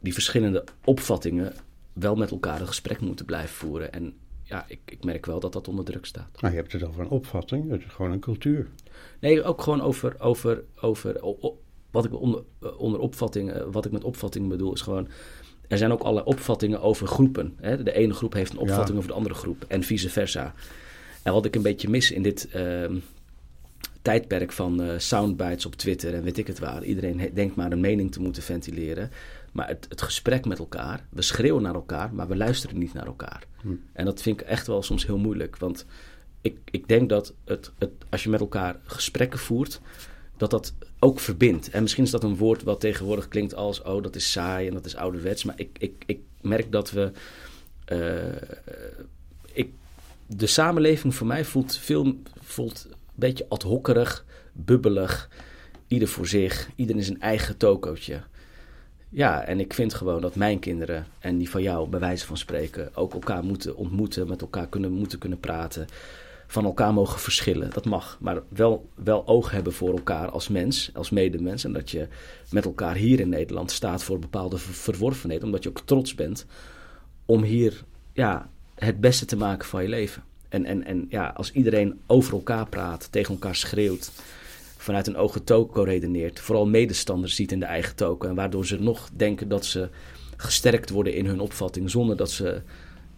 [0.00, 1.54] die verschillende opvattingen
[1.92, 3.92] wel met elkaar een gesprek moeten blijven voeren.
[3.92, 4.14] En
[4.46, 6.40] ja, ik, ik merk wel dat dat onder druk staat.
[6.40, 8.68] Nou, je hebt het over een opvatting, het is gewoon een cultuur.
[9.20, 11.20] Nee, ook gewoon over, over, over
[11.90, 12.42] wat ik onder,
[12.76, 15.08] onder opvattingen, wat ik met opvattingen bedoel, is gewoon.
[15.68, 17.54] Er zijn ook allerlei opvattingen over groepen.
[17.56, 17.82] Hè?
[17.82, 20.54] De ene groep heeft een opvatting over de andere groep en vice versa.
[21.22, 22.90] En wat ik een beetje mis in dit uh,
[24.02, 26.84] tijdperk van uh, soundbites op Twitter en weet ik het waar.
[26.84, 29.10] Iedereen denkt maar een mening te moeten ventileren.
[29.56, 33.06] Maar het, het, gesprek met elkaar, we schreeuwen naar elkaar, maar we luisteren niet naar
[33.06, 33.46] elkaar.
[33.60, 33.68] Hm.
[33.92, 35.56] En dat vind ik echt wel soms heel moeilijk.
[35.56, 35.86] Want
[36.40, 39.80] ik, ik denk dat het, het, als je met elkaar gesprekken voert,
[40.36, 41.70] dat dat ook verbindt.
[41.70, 44.74] En misschien is dat een woord wat tegenwoordig klinkt als: oh, dat is saai en
[44.74, 45.44] dat is ouderwets.
[45.44, 47.12] Maar ik, ik, ik merk dat we.
[47.92, 48.56] Uh,
[49.52, 49.70] ik,
[50.26, 55.30] de samenleving voor mij voelt, veel, voelt een beetje ad hockerig, bubbelig.
[55.86, 58.22] Ieder voor zich, ieder in zijn eigen tokootje.
[59.08, 62.36] Ja, en ik vind gewoon dat mijn kinderen en die van jou, bij wijze van
[62.36, 65.86] spreken, ook elkaar moeten ontmoeten, met elkaar kunnen, moeten kunnen praten
[66.46, 67.70] van elkaar mogen verschillen.
[67.70, 68.18] Dat mag.
[68.20, 71.64] Maar wel, wel oog hebben voor elkaar als mens, als medemens.
[71.64, 72.08] En dat je
[72.50, 75.42] met elkaar hier in Nederland staat voor bepaalde verworvenheid.
[75.42, 76.46] Omdat je ook trots bent
[77.24, 80.22] om hier ja, het beste te maken van je leven.
[80.48, 84.12] En, en, en ja, als iedereen over elkaar praat, tegen elkaar schreeuwt,
[84.86, 88.28] vanuit een ogen toko redeneert, vooral medestanders ziet in de eigen toko.
[88.28, 89.88] En waardoor ze nog denken dat ze
[90.36, 92.62] gesterkt worden in hun opvatting, zonder dat ze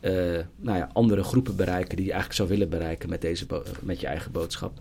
[0.00, 0.12] uh,
[0.57, 3.46] nou ja, andere groepen bereiken die je eigenlijk zou willen bereiken met, deze
[3.83, 4.78] met je eigen boodschap.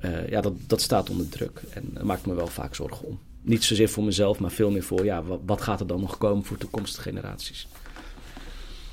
[0.00, 3.18] Uh, ja, dat, dat staat onder druk en daar maakt me wel vaak zorgen om.
[3.42, 6.18] Niet zozeer voor mezelf, maar veel meer voor ja, wat, wat gaat er dan nog
[6.18, 7.68] komen voor toekomstige generaties.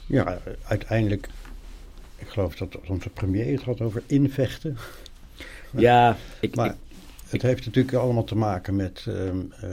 [0.05, 1.27] Ja, uiteindelijk,
[2.17, 4.77] ik geloof dat onze premier het had over invechten.
[5.71, 6.75] Ja, ik, maar,
[7.31, 9.69] het heeft natuurlijk allemaal te maken met ehm, eh,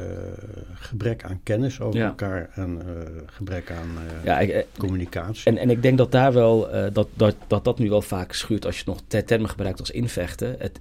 [0.74, 3.90] gebrek aan kennis over elkaar en uh, gebrek aan
[4.24, 5.44] uh, ja, communicatie.
[5.44, 8.66] En, en ik denk dat daar wel, dat, dat, dat dat nu wel vaak schuurt
[8.66, 10.56] als je nog termen gebruikt als invechten.
[10.58, 10.80] Het,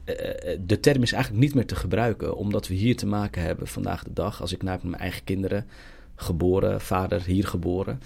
[0.68, 4.04] de term is eigenlijk niet meer te gebruiken, omdat we hier te maken hebben vandaag
[4.04, 4.42] de dag.
[4.42, 5.66] Als ik naar mijn eigen kinderen,
[6.16, 8.02] geboren, vader hier geboren.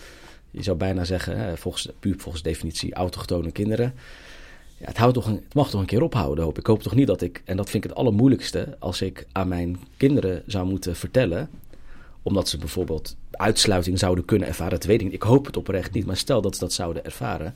[0.52, 3.94] Je zou bijna zeggen, volgens, puur volgens definitie, autochtone kinderen
[4.82, 6.66] ja, het, houdt toch een, het mag toch een keer ophouden, hoop ik.
[6.66, 9.80] Hoop toch niet dat ik, en dat vind ik het allermoeilijkste, als ik aan mijn
[9.98, 11.50] kinderen zou moeten vertellen,
[12.24, 15.12] omdat ze bijvoorbeeld uitsluiting zouden kunnen ervaren, dat weet ik.
[15.12, 17.54] Ik hoop het oprecht niet, maar stel dat ze dat zouden ervaren,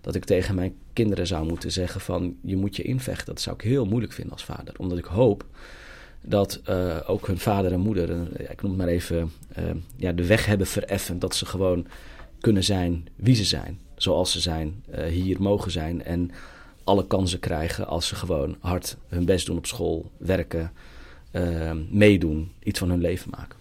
[0.00, 3.26] dat ik tegen mijn kinderen zou moeten zeggen van, je moet je invechten.
[3.26, 5.44] Dat zou ik heel moeilijk vinden als vader, omdat ik hoop
[6.20, 9.64] dat uh, ook hun vader en moeder, uh, ik noem het maar even, uh,
[9.96, 11.86] ja, de weg hebben vereffend, dat ze gewoon
[12.40, 16.30] kunnen zijn wie ze zijn, zoals ze zijn, hier mogen zijn en
[16.90, 20.72] alle kansen krijgen als ze gewoon hard hun best doen op school, werken,
[21.32, 23.58] uh, meedoen, iets van hun leven maken.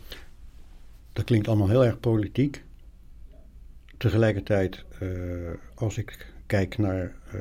[1.14, 2.64] Dat klinkt allemaal heel erg politiek.
[3.98, 7.34] Tegelijkertijd, uh, als ik kijk naar uh,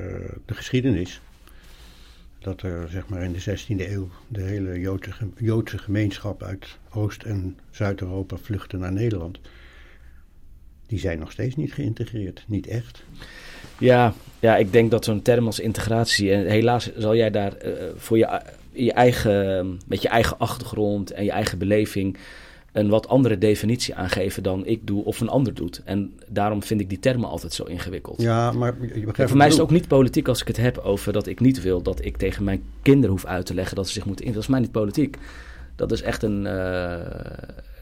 [0.45, 1.21] de geschiedenis,
[2.39, 7.23] dat er zeg maar in de 16e eeuw de hele Joodse, Joodse gemeenschap uit Oost-
[7.23, 9.39] en Zuid-Europa vluchtte naar Nederland.
[10.87, 13.05] Die zijn nog steeds niet geïntegreerd, niet echt.
[13.79, 17.73] Ja, ja, ik denk dat zo'n term als integratie, en helaas zal jij daar uh,
[17.97, 18.41] voor je,
[18.73, 22.19] je eigen, met je eigen achtergrond en je eigen beleving
[22.73, 25.83] een wat andere definitie aangeven dan ik doe of een ander doet.
[25.85, 28.23] En daarom vind ik die termen altijd zo ingewikkeld.
[28.23, 30.79] Ja, maar je begrijpt voor mij is het ook niet politiek als ik het heb
[30.79, 33.87] over dat ik niet wil dat ik tegen mijn kinderen hoef uit te leggen dat
[33.87, 34.33] ze zich moeten in.
[34.33, 35.17] Dat is mij niet politiek.
[35.77, 36.97] Dat is echt een, uh,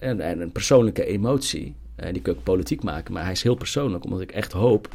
[0.01, 1.75] een, een, persoonlijke emotie.
[1.97, 4.89] En die kun ik politiek maken, maar hij is heel persoonlijk, omdat ik echt hoop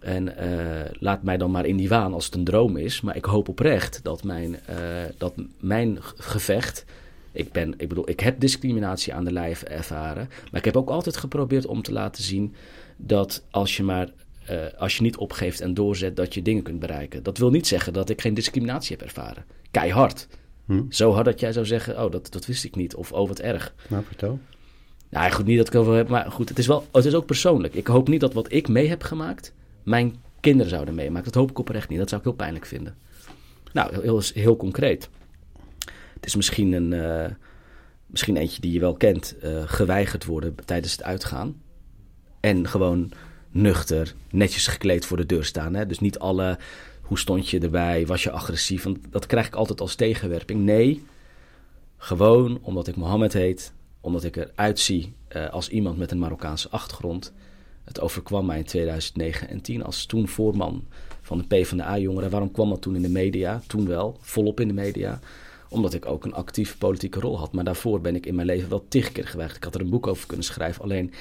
[0.00, 3.00] en uh, laat mij dan maar in die waan als het een droom is.
[3.00, 4.76] Maar ik hoop oprecht dat mijn, uh,
[5.18, 6.84] dat mijn gevecht.
[7.32, 10.28] Ik, ben, ik bedoel, ik heb discriminatie aan de lijf ervaren.
[10.50, 12.54] Maar ik heb ook altijd geprobeerd om te laten zien
[12.96, 14.10] dat als je maar.
[14.50, 17.22] Uh, als je niet opgeeft en doorzet, dat je dingen kunt bereiken.
[17.22, 19.44] Dat wil niet zeggen dat ik geen discriminatie heb ervaren.
[19.70, 20.28] Keihard.
[20.66, 20.82] Hm?
[20.88, 22.94] Zo hard dat jij zou zeggen: Oh, dat, dat wist ik niet.
[22.94, 23.74] Of oh, wat erg.
[23.88, 24.38] Nou, vertel.
[25.08, 27.26] Nou, goed, niet dat ik over heb, maar goed, het is wel, het is ook
[27.26, 27.74] persoonlijk.
[27.74, 29.52] Ik hoop niet dat wat ik mee heb gemaakt,
[29.86, 31.24] mijn kinderen zouden meemaken.
[31.24, 31.98] Dat hoop ik oprecht niet.
[31.98, 32.96] Dat zou ik heel pijnlijk vinden.
[33.72, 35.08] Nou, heel, heel, concreet.
[36.14, 37.26] Het is misschien een, uh,
[38.06, 41.62] misschien eentje die je wel kent, uh, geweigerd worden tijdens het uitgaan.
[42.40, 43.12] En gewoon
[43.50, 45.74] nuchter, netjes gekleed voor de deur staan.
[45.74, 45.86] Hè?
[45.86, 46.58] Dus niet alle,
[47.00, 48.82] hoe stond je erbij, was je agressief?
[48.82, 50.60] Want dat krijg ik altijd als tegenwerping.
[50.60, 51.04] Nee,
[51.96, 56.68] gewoon omdat ik Mohammed heet, omdat ik eruit zie uh, als iemand met een Marokkaanse
[56.70, 57.32] achtergrond
[57.86, 60.84] het overkwam mij in 2009 en 10 als toen voorman
[61.22, 62.30] van de PvdA-jongeren.
[62.30, 63.62] Waarom kwam dat toen in de media?
[63.66, 65.20] Toen wel, volop in de media.
[65.68, 67.52] Omdat ik ook een actieve politieke rol had.
[67.52, 69.56] Maar daarvoor ben ik in mijn leven wel tig keer geweigerd.
[69.58, 70.82] Ik had er een boek over kunnen schrijven.
[70.82, 71.12] Alleen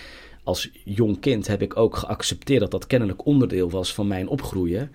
[0.43, 4.91] als jong kind heb ik ook geaccepteerd dat dat kennelijk onderdeel was van mijn opgroeien.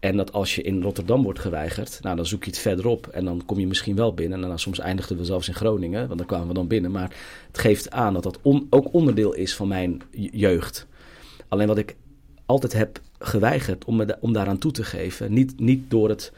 [0.00, 3.24] En dat als je in Rotterdam wordt geweigerd, nou dan zoek je het verderop en
[3.24, 4.42] dan kom je misschien wel binnen.
[4.42, 6.90] En dan soms eindigden we zelfs in Groningen, want dan kwamen we dan binnen.
[6.90, 8.38] Maar het geeft aan dat dat
[8.70, 10.86] ook onderdeel is van mijn jeugd.
[11.48, 11.96] Alleen wat ik
[12.46, 16.32] altijd heb geweigerd om, me om daaraan toe te geven, niet, niet door het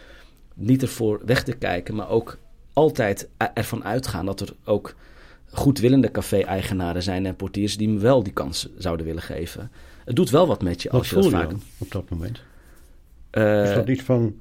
[0.55, 2.39] niet ervoor weg te kijken, maar ook
[2.73, 4.95] altijd ervan uitgaan dat er ook
[5.51, 9.71] goedwillende café-eigenaren zijn en portiers die me wel die kans zouden willen geven.
[10.05, 11.53] Het doet wel wat met je als je dat vaak...
[11.79, 12.41] op dat moment?
[13.33, 14.35] Uh, is dat iets van,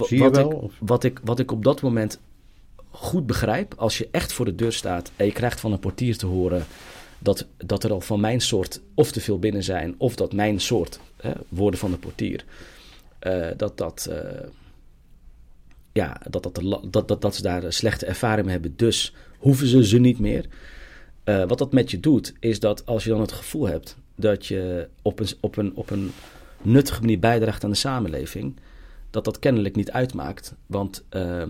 [0.00, 0.64] zie je wat wel?
[0.64, 2.20] Ik, wat, ik, wat ik op dat moment
[2.90, 6.16] goed begrijp, als je echt voor de deur staat en je krijgt van een portier
[6.16, 6.64] te horen
[7.22, 10.60] dat, dat er al van mijn soort of te veel binnen zijn, of dat mijn
[10.60, 12.44] soort, hè, woorden van de portier,
[13.26, 14.08] uh, dat dat...
[14.10, 14.48] Uh,
[15.92, 18.76] ja, dat, dat, dat, dat, dat ze daar slechte ervaring hebben.
[18.76, 20.46] Dus hoeven ze ze niet meer.
[21.24, 24.46] Uh, wat dat met je doet, is dat als je dan het gevoel hebt dat
[24.46, 26.12] je op een, op een, op een
[26.62, 28.56] nuttige manier bijdraagt aan de samenleving,
[29.10, 30.54] dat dat kennelijk niet uitmaakt.
[30.66, 31.42] Want uh,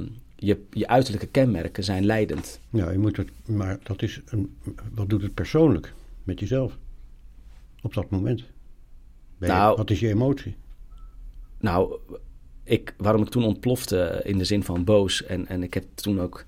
[0.47, 2.61] je, je uiterlijke kenmerken zijn leidend.
[2.71, 4.57] Ja, je moet het, maar dat is een,
[4.95, 5.93] wat doet het persoonlijk
[6.25, 6.79] met jezelf
[7.83, 8.45] op dat moment?
[9.39, 10.57] nou, wat is je emotie?
[11.61, 11.99] Nou,
[12.65, 15.25] ik, waarom ik toen ontplofte in de zin van boos.
[15.25, 16.45] En, en ik heb toen ook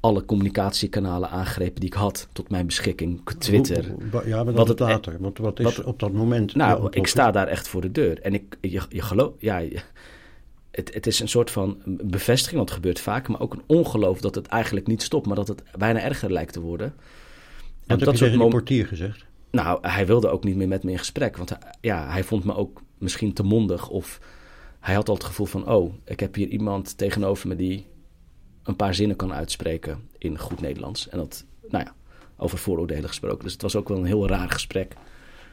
[0.00, 3.20] alle communicatiekanalen aangrepen die ik had tot mijn beschikking.
[3.38, 3.94] Twitter.
[4.24, 5.16] ja, maar wat het later.
[5.18, 6.54] Wat, wat is wat, op dat moment?
[6.54, 8.20] Nou, ik sta daar echt voor de deur.
[8.20, 9.62] En ik, je, je geloof, ja,
[10.70, 14.20] het, het is een soort van bevestiging, want het gebeurt vaak, maar ook een ongeloof
[14.20, 16.94] dat het eigenlijk niet stopt, maar dat het bijna erger lijkt te worden.
[16.96, 17.04] Wat
[17.86, 19.24] en heb dat je tegen portier gezegd?
[19.50, 22.54] Nou, hij wilde ook niet meer met me in gesprek, want ja, hij vond me
[22.54, 24.20] ook misschien te mondig of
[24.80, 27.86] hij had al het gevoel van, oh, ik heb hier iemand tegenover me die
[28.62, 31.08] een paar zinnen kan uitspreken in goed Nederlands.
[31.08, 31.94] En dat, nou ja,
[32.36, 33.44] over vooroordelen gesproken.
[33.44, 34.94] Dus het was ook wel een heel raar gesprek.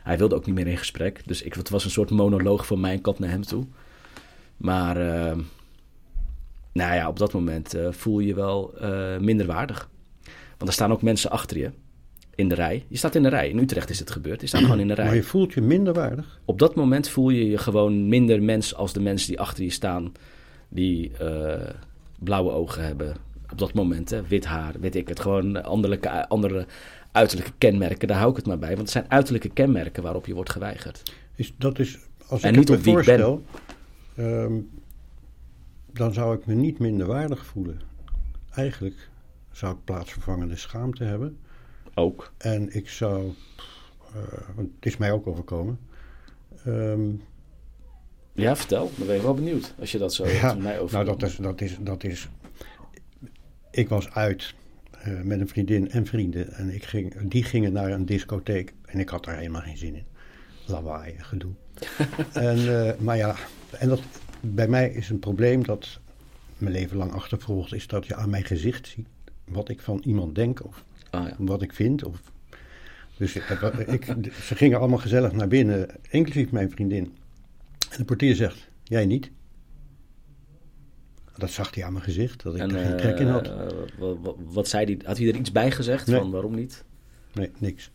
[0.04, 1.22] Hij wilde ook niet meer in gesprek.
[1.26, 3.66] Dus ik, het was een soort monoloog van mijn kant naar hem toe.
[4.58, 5.44] Maar, uh,
[6.72, 9.90] nou ja, op dat moment uh, voel je je wel uh, minder waardig.
[10.58, 11.72] Want er staan ook mensen achter je
[12.36, 12.86] in de rij.
[12.88, 13.50] Je staat in de rij.
[13.50, 14.42] In Utrecht is het gebeurd.
[14.42, 15.06] Je staat gewoon in de rij.
[15.06, 16.40] Maar je voelt je minder waardig?
[16.46, 19.70] Op dat moment voel je je gewoon minder mens als de mensen die achter je
[19.70, 20.12] staan.
[20.70, 21.54] Die uh,
[22.20, 23.16] blauwe ogen hebben.
[23.52, 24.22] Op dat moment, hè.
[24.28, 25.20] wit haar, weet ik het.
[25.20, 26.66] Gewoon andere, andere
[27.12, 28.08] uiterlijke kenmerken.
[28.08, 28.70] Daar hou ik het maar bij.
[28.70, 31.04] Want het zijn uiterlijke kenmerken waarop je wordt geweigerd.
[31.36, 33.44] Is, dat is, als en ik niet het me voorstel,
[34.18, 34.70] um,
[35.94, 37.82] dan zou ik me niet minder waardig voelen.
[38.50, 39.10] Eigenlijk
[39.52, 41.38] zou ik plaatsvervangende schaamte hebben.
[41.94, 42.34] Ook.
[42.38, 43.34] En ik zou,
[44.16, 44.22] uh,
[44.56, 45.80] want het is mij ook overkomen.
[46.68, 47.22] Um,
[48.34, 48.92] ja, vertel.
[48.98, 50.94] Dan ben ik wel benieuwd als je dat zo ja, mij over.
[50.94, 52.30] Nou, dat is, dat, is, dat is.
[53.72, 54.56] Ik was uit
[55.08, 56.54] uh, met een vriendin en vrienden.
[56.54, 58.74] En ik ging, die gingen naar een discotheek.
[58.86, 60.06] En ik had daar helemaal geen zin in.
[60.68, 61.52] Lawaai en gedoe.
[62.34, 63.36] en, uh, maar ja,
[63.72, 64.02] en dat,
[64.42, 66.00] bij mij is een probleem dat
[66.58, 67.74] mijn leven lang achtervolgt.
[67.74, 69.08] Is dat je aan mijn gezicht ziet
[69.44, 70.66] wat ik van iemand denk.
[70.66, 71.36] Of ah, ja.
[71.38, 72.04] wat ik vind.
[72.04, 72.22] Of,
[73.18, 74.06] dus ik,
[74.42, 77.16] ze gingen allemaal gezellig naar binnen, inclusief mijn vriendin.
[77.90, 79.32] En de portier zegt, jij niet.
[81.38, 83.48] Dat zag hij aan mijn gezicht, dat ik er geen trek in had.
[83.48, 85.00] Uh, wat, wat, zei hij?
[85.06, 86.84] Had hij er iets bij gezegd van waarom niet?
[87.34, 87.92] Nee, niks.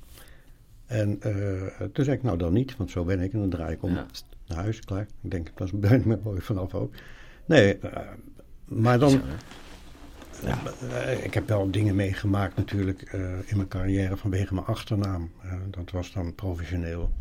[0.93, 3.33] En uh, toen zei ik, nou dan niet, want zo ben ik.
[3.33, 5.07] En dan draai ik om naar huis, klaar.
[5.23, 6.95] Ik denk, dat is me mooi vanaf ook.
[7.47, 7.91] Nee, uh,
[8.65, 9.21] maar dan...
[10.45, 10.59] Ja.
[11.23, 13.03] ik heb wel dingen meegemaakt natuurlijk
[13.47, 15.31] in mijn carrière vanwege mijn achternaam.
[15.71, 17.13] dat was dan professioneel.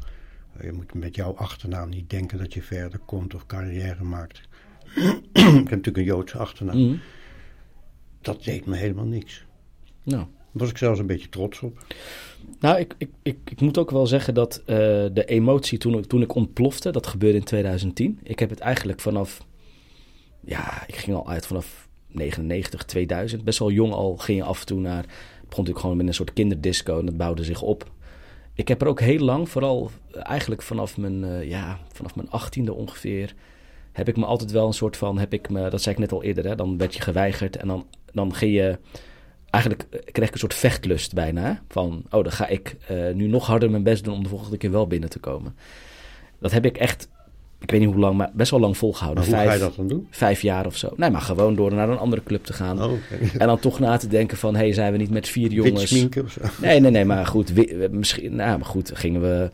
[0.61, 4.41] Je moet met jouw achternaam niet denken dat je verder komt of carrière maakt.
[5.33, 6.77] ik heb natuurlijk een Joodse achternaam.
[6.77, 6.97] Mhm.
[8.21, 9.45] Dat deed me helemaal niks.
[10.03, 10.25] Nou.
[10.51, 11.85] Daar was ik zelfs een beetje trots op.
[12.59, 14.65] Nou, ik, ik, ik, ik moet ook wel zeggen dat uh,
[15.13, 18.19] de emotie toen, toen ik ontplofte, dat gebeurde in 2010.
[18.23, 19.45] Ik heb het eigenlijk vanaf,
[20.45, 23.43] ja, ik ging al uit vanaf 99, 2000.
[23.43, 25.15] Best wel jong al ging je af en toe naar, begon
[25.49, 27.91] natuurlijk gewoon met een soort kinderdisco en dat bouwde zich op
[28.53, 32.73] ik heb er ook heel lang, vooral eigenlijk vanaf mijn, uh, ja, vanaf mijn achttiende
[32.73, 33.33] ongeveer,
[33.91, 36.11] heb ik me altijd wel een soort van, heb ik me, dat zei ik net
[36.11, 38.79] al eerder, hè, dan werd je geweigerd en dan, dan ging je,
[39.51, 43.27] eigenlijk eh, kreeg ik een soort vechtlust bijna, van, oh, dan ga ik uh, nu
[43.27, 45.55] nog harder mijn best doen om de volgende keer wel binnen te komen.
[46.39, 47.07] Dat heb ik echt
[47.61, 49.23] ik weet niet hoe lang, maar best wel lang volgehouden.
[49.23, 50.07] hoe vijf, ga je dat dan doen?
[50.09, 50.93] Vijf jaar of zo.
[50.95, 52.83] Nee, maar gewoon door naar een andere club te gaan.
[52.83, 52.91] Oh,
[53.37, 56.05] En dan toch na te denken van, hé, hey, zijn we niet met vier jongens...
[56.17, 56.41] Of zo?
[56.61, 57.53] Nee, nee, nee, maar goed,
[57.91, 59.49] misschien, nou, maar goed, gingen we,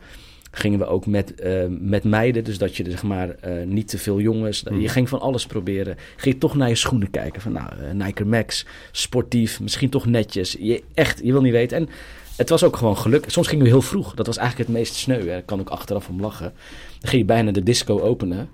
[0.58, 2.44] gingen we ook met, uh, met meiden.
[2.44, 4.62] Dus dat je, zeg maar, uh, niet te veel jongens...
[4.62, 4.80] Hmm.
[4.80, 5.96] Je ging van alles proberen.
[6.16, 7.42] Ging je toch naar je schoenen kijken.
[7.42, 10.56] Van, nou, uh, Nike Max, sportief, misschien toch netjes.
[10.58, 11.76] Je, echt, je wil niet weten.
[11.76, 11.88] En
[12.36, 13.24] het was ook gewoon geluk.
[13.26, 14.14] Soms gingen we heel vroeg.
[14.14, 15.24] Dat was eigenlijk het meest sneu.
[15.24, 16.52] Daar kan ik achteraf om lachen.
[17.00, 18.48] Dan ging je bijna de disco openen.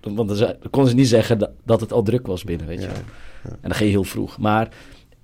[0.00, 2.86] Want dan konden ze niet zeggen dat, dat het al druk was binnen, weet je
[2.86, 2.94] ja,
[3.42, 4.38] En dan ging je heel vroeg.
[4.38, 4.68] Maar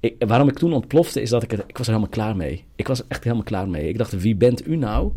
[0.00, 2.64] ik, waarom ik toen ontplofte, is dat ik, ik was er helemaal klaar mee.
[2.76, 3.88] Ik was echt helemaal klaar mee.
[3.88, 5.12] Ik dacht, wie bent u nou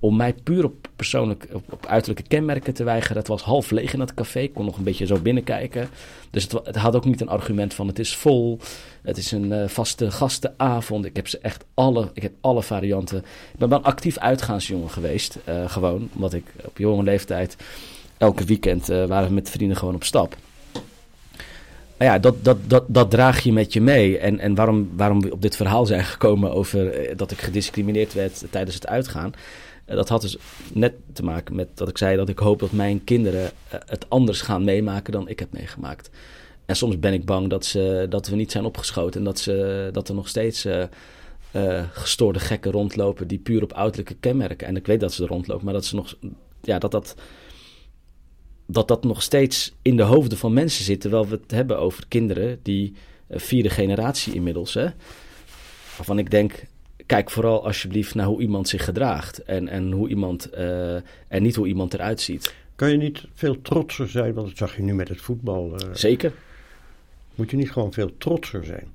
[0.00, 3.16] om mij puur op persoonlijk, op, uiterlijke kenmerken te weigeren.
[3.16, 4.40] Het was half leeg in dat café.
[4.40, 5.88] Ik kon nog een beetje zo binnenkijken.
[6.30, 8.58] Dus het, het had ook niet een argument van het is vol.
[9.02, 11.04] Het is een uh, vaste gastenavond.
[11.04, 13.18] Ik heb ze echt alle, ik heb alle varianten.
[13.52, 15.38] Ik ben wel actief uitgaansjongen geweest.
[15.48, 17.56] Uh, gewoon, omdat ik op jonge leeftijd
[18.18, 20.36] elke weekend uh, waren we met vrienden gewoon op stap.
[21.98, 24.18] Maar ja, dat, dat, dat, dat draag je met je mee.
[24.18, 28.44] En, en waarom, waarom we op dit verhaal zijn gekomen over dat ik gediscrimineerd werd
[28.50, 29.32] tijdens het uitgaan.
[29.88, 30.36] Dat had dus
[30.72, 34.40] net te maken met dat ik zei dat ik hoop dat mijn kinderen het anders
[34.40, 36.10] gaan meemaken dan ik heb meegemaakt.
[36.68, 39.88] En soms ben ik bang dat, ze, dat we niet zijn opgeschoten en dat, ze,
[39.92, 40.82] dat er nog steeds uh,
[41.52, 44.66] uh, gestoorde gekken rondlopen die puur op uiterlijke kenmerken.
[44.66, 46.16] En ik weet dat ze er rondlopen, maar dat ze nog.
[46.60, 47.14] Ja, dat dat.
[48.66, 51.00] Dat dat nog steeds in de hoofden van mensen zit.
[51.00, 52.94] Terwijl we het hebben over kinderen die
[53.30, 54.74] vierde generatie inmiddels.
[54.74, 54.88] Hè,
[55.96, 56.64] waarvan ik denk,
[57.08, 59.42] kijk vooral alsjeblieft naar hoe iemand zich gedraagt.
[59.42, 60.50] En, en, hoe iemand,
[61.28, 62.54] en niet hoe iemand eruit ziet.
[62.76, 64.34] Kan je niet veel trotser zijn?
[64.34, 65.72] Want dat zag je nu met het voetbal.
[65.92, 66.32] Zeker.
[67.34, 68.94] Moet je niet gewoon veel trotser zijn?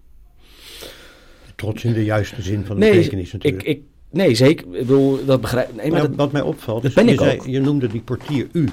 [1.55, 3.63] Trots in de juiste zin van de nee, betekenis natuurlijk.
[3.63, 4.65] Ik, ik, nee, zeker.
[4.65, 7.39] Ik bedoel, dat begrijp nee, maar dat, Wat mij opvalt, dat ben je, ik zei,
[7.39, 7.45] ook.
[7.45, 8.69] je noemde die portier u.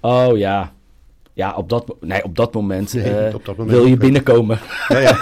[0.00, 0.74] Oh ja.
[1.34, 4.58] Ja, op dat, nee, op dat moment, Nee, uh, op dat moment wil je binnenkomen.
[4.88, 5.16] Ja, ja.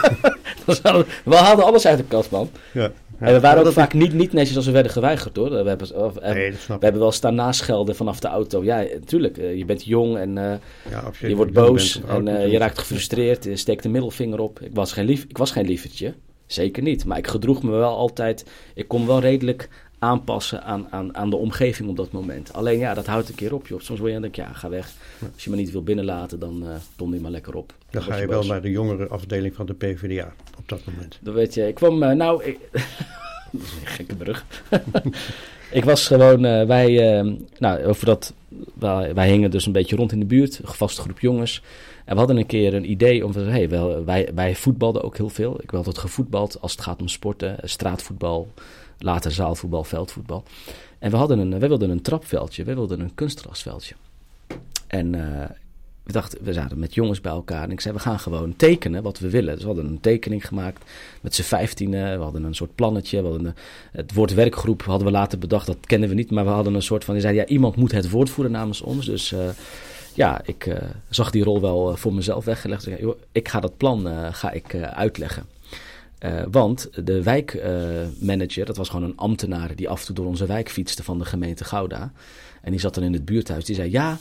[1.25, 2.51] We haalden alles uit de kast, man.
[2.73, 2.91] ja.
[3.19, 5.51] En we waren ook vaak niet, niet netjes als we werden geweigerd, hoor.
[5.51, 8.65] We hebben, of- eh, Nee, we hebben wel staan naschelden vanaf de auto.
[8.65, 9.39] Ja, natuurlijk.
[9.39, 10.55] eh, je bent jong en eh,
[10.91, 13.45] Ja, je wordt boos en eh, je raakt gefrustreerd.
[13.45, 14.61] Je steekt de middelvinger op.
[14.61, 16.15] Ik was, geen lief, ik was geen lievertje.
[16.47, 17.05] Zeker niet.
[17.05, 18.45] Maar ik gedroeg me wel altijd...
[18.75, 19.69] Ik kon wel redelijk
[20.03, 22.53] aanpassen aan, aan, aan de omgeving op dat moment.
[22.53, 23.81] Alleen ja, dat houdt een keer op, joh.
[23.81, 24.93] Soms word je dan denk ja, ga weg.
[25.35, 26.65] Als je me niet wil binnenlaten, dan
[26.97, 27.75] dom je maar lekker op.
[27.91, 31.19] Dan ga je wel naar de jongere afdeling van de PvdA op dat moment.
[31.21, 32.59] Dan weet je, ik kwam, eh, nou, ik,
[33.53, 34.45] dat is een gekke brug.
[35.71, 38.35] ik was gewoon, eh, wij, eh, nou, over dat,
[38.75, 41.63] wij, wij hingen dus een beetje rond in de buurt, een vaste groep jongens.
[42.05, 45.29] En we hadden een keer een idee om, hey, wel, wij, wij voetbalden ook heel
[45.29, 45.55] veel.
[45.55, 48.49] Ik heb altijd gevoetbald als het gaat om sporten, straatvoetbal,
[49.03, 50.45] later zaalvoetbal, veldvoetbal.
[50.99, 53.95] En we, hadden een, wij wilden een trapveldje, wij wilden een kunstgrasveldje.
[54.87, 55.51] En eh,
[56.03, 59.03] we dachten, we zaten met jongens bij elkaar en ik zei, we gaan gewoon tekenen
[59.03, 59.53] wat we willen.
[59.53, 60.85] Dus we hadden een tekening gemaakt
[61.21, 62.17] met z'n vijftienen.
[62.17, 63.23] We hadden een soort plannetje.
[63.23, 63.55] We hadden een,
[63.93, 66.31] het woord werkgroep hadden we later bedacht, dat kennen we niet.
[66.31, 68.81] Maar we hadden een soort van, die zeiden, ja, iemand moet het woord voeren namens
[68.81, 69.07] ons.
[69.07, 69.49] Dus eh,
[70.15, 70.77] ja, ik eh,
[71.09, 72.89] zag die rol wel voor mezelf weggelegd.
[73.33, 75.47] Ik ga dat plan ga ik, uitleggen.
[76.23, 80.47] Eh, want de wijkmanager, dat was gewoon een ambtenaar die af en toe door onze
[80.47, 82.13] wijk fietste van de gemeente Gouda.
[82.61, 83.65] En die zat dan in het buurthuis.
[83.65, 84.19] Die zei: Ja,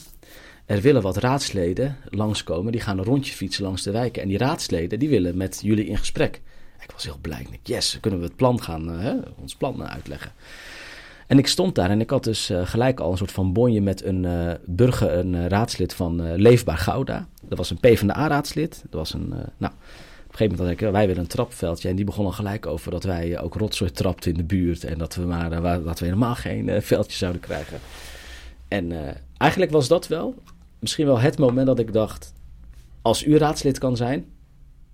[0.66, 2.72] er willen wat raadsleden langskomen.
[2.72, 4.22] Die gaan een rondje fietsen langs de wijken.
[4.22, 6.42] En die raadsleden die willen met jullie in gesprek.
[6.84, 7.48] Ik was heel blij.
[7.52, 10.32] Ik yes, kunnen we het plan gaan, eh, hè, ons plan eh, uitleggen.
[11.28, 14.04] En ik stond daar en ik had dus gelijk al een soort van bonje met
[14.04, 17.28] een burger, een raadslid van Leefbaar Gouda.
[17.42, 18.84] Dat was een PvdA-raadslid.
[18.90, 19.74] Dat was een, nou,
[20.32, 21.90] een gegeven moment had ik, wij willen een trapveldje.
[21.90, 24.84] En die begon al gelijk over dat wij ook rotzooi trapten in de buurt.
[24.84, 27.80] En dat we, maar, eh, dat we helemaal geen eh, veldje zouden krijgen.
[28.68, 30.36] En eh, eigenlijk was dat wel
[30.80, 32.34] misschien wel het moment dat ik dacht...
[33.02, 34.26] Als u raadslid kan zijn,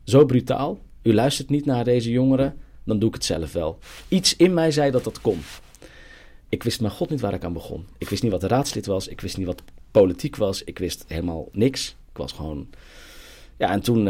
[0.04, 0.80] zo brutaal...
[1.02, 3.80] U luistert niet naar deze jongeren, dan doe ik het zelf wel.
[4.08, 5.40] Iets in mij zei dat dat kon.
[6.50, 7.86] Ik wist maar god niet waar ik aan begon.
[7.98, 9.08] Ik wist niet wat raadslid was.
[9.08, 10.64] Ik wist niet wat politiek was.
[10.64, 11.96] Ik wist helemaal niks.
[12.12, 12.68] Ik was gewoon...
[13.58, 14.08] Ja, en toen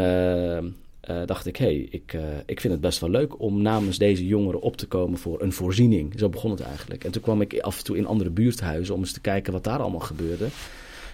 [1.08, 1.56] eh, dacht ik...
[1.56, 4.76] hé, hey, ik, eh, ik vind het best wel leuk om namens deze jongeren op
[4.76, 6.12] te komen voor een voorziening.
[6.18, 7.04] Zo begon het eigenlijk.
[7.04, 8.94] En toen kwam ik af en toe in andere buurthuizen...
[8.94, 10.46] om eens te kijken wat daar allemaal gebeurde.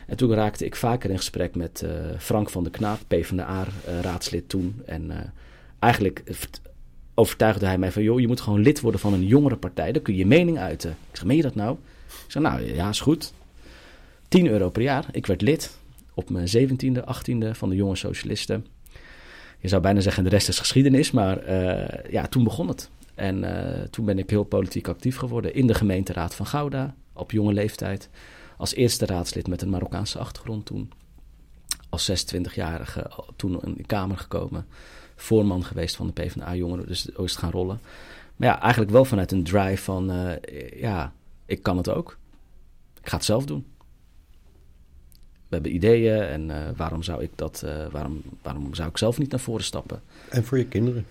[0.07, 2.99] En toen raakte ik vaker in gesprek met eh, Frank van der Knaap...
[3.09, 4.83] PvdA-raadslid toen.
[4.87, 5.33] En
[5.79, 6.61] eigenlijk vert-
[7.15, 8.03] overtuigde hij mij van...
[8.03, 9.93] joh, je moet gewoon lid worden van een jongerenpartij.
[9.93, 10.91] Dan kun je je mening uiten.
[10.91, 11.77] Ik zeg, meen je dat nou?
[12.07, 13.33] Ik zeg, nou ja, is goed.
[14.29, 15.07] 10 euro per jaar.
[15.13, 15.77] Ik werd lid
[16.15, 18.67] op mijn 17e, 18e van de Jonge Socialisten.
[19.65, 21.11] Je zou bijna zeggen, de rest is geschiedenis.
[21.11, 22.91] Maar eh, ja, toen begon het.
[23.15, 26.95] En eh, toen ben ik heel politiek actief geworden in de gemeenteraad van Gouda.
[27.13, 28.09] Op jonge leeftijd.
[28.57, 30.93] Als eerste raadslid met een Marokkaanse achtergrond toen.
[31.89, 34.67] Als 26-jarige toen in de Kamer gekomen.
[35.17, 36.87] Voorman geweest van de PvdA-jongeren.
[36.87, 37.81] Dus ooit gaan rollen.
[38.37, 40.11] Maar ja, eigenlijk wel vanuit een drive van...
[40.11, 41.13] eh, ja,
[41.47, 42.19] ik kan het ook.
[43.01, 43.67] Ik ga het zelf doen.
[45.55, 49.19] We hebben ideeën en eh, waarom, zou ik dat, eh, waarom, waarom zou ik zelf
[49.19, 50.03] niet naar voren stappen?
[50.31, 51.07] En voor je kinderen.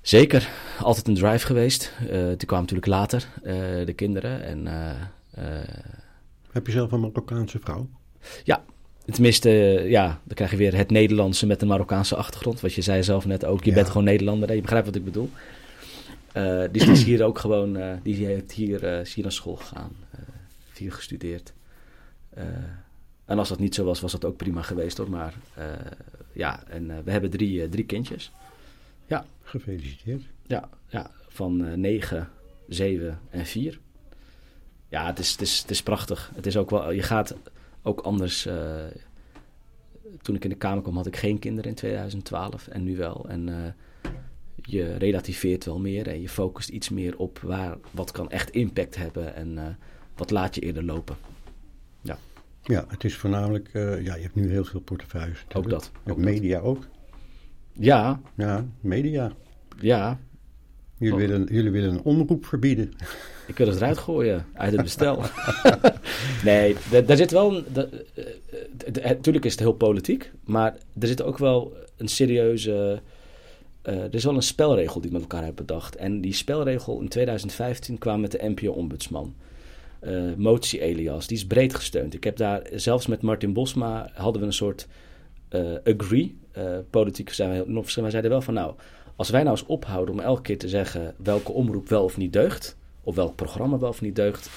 [0.00, 0.48] Zeker,
[0.80, 1.92] altijd een drive geweest.
[2.08, 3.28] Eh die kwamen natuurlijk later,
[3.86, 4.42] de kinderen.
[4.44, 4.66] En
[6.52, 7.88] Heb je zelf een Marokkaanse vrouw?
[9.04, 12.60] tenminste, eh, ja, dan krijg je weer het Nederlandse met een Marokkaanse achtergrond.
[12.60, 13.76] Wat je zei zelf net ook, je Ja.
[13.76, 14.48] bent gewoon Nederlander.
[14.48, 14.54] hè?
[14.54, 15.30] Je begrijpt wat ik bedoel.
[16.36, 19.32] Uh, dus die is hier ook gewoon, uh, die heeft hier, uh, is hier naar
[19.32, 19.92] school gegaan,
[20.76, 21.52] hier gestudeerd.
[23.30, 25.10] En als dat niet zo was, was dat ook prima geweest hoor.
[25.10, 25.34] Maar
[26.32, 28.32] ja, en we hebben drie, drie kindjes.
[29.06, 29.24] Ja.
[29.42, 30.22] Gefeliciteerd.
[30.46, 32.28] Ja, ja van 9,
[32.68, 33.78] 7 en 4.
[34.88, 36.30] Ja, het is, het, is, het is prachtig.
[36.34, 37.36] Het is ook wel, je gaat
[37.82, 38.48] ook anders.
[40.22, 43.28] toen ik in de Kamer kwam, had ik geen kinderen in 2012 en nu wel.
[43.28, 43.74] En
[44.62, 48.96] je relativeert wel meer en je focust iets meer op waar, wat kan echt impact
[48.96, 49.66] hebben en uh,
[50.16, 51.16] wat laat je eerder lopen.
[52.62, 55.46] Ja, het is voornamelijk, uh, ja, je hebt nu heel veel portefeuilles.
[55.54, 55.90] Ook dat.
[56.06, 56.66] Ook media dat.
[56.66, 56.86] ook.
[57.72, 58.20] Ja.
[58.34, 59.32] Ja, media.
[59.80, 60.18] Ja.
[60.96, 61.20] Jullie, oh.
[61.20, 62.92] willen, jullie willen een omroep verbieden.
[63.46, 65.22] Ik wil het eruit gooien uit het bestel.
[66.44, 67.62] nee, daar zit wel.
[68.92, 73.02] Natuurlijk is het heel politiek, maar er zit ook wel een serieuze
[73.82, 75.96] uh, er is wel een spelregel die we met elkaar hebben bedacht.
[75.96, 79.34] En die spelregel in 2015 kwam met de NPO-ombudsman.
[80.02, 82.14] Uh, motie Elias, die is breed gesteund.
[82.14, 84.86] Ik heb daar zelfs met Martin Bosma hadden we een soort
[85.50, 86.38] uh, agree.
[86.90, 88.74] politiek zijn we nog Wij zeiden wel van nou,
[89.16, 92.32] als wij nou eens ophouden om elke keer te zeggen welke omroep wel of niet
[92.32, 94.50] deugt, of welk programma wel of niet deugt,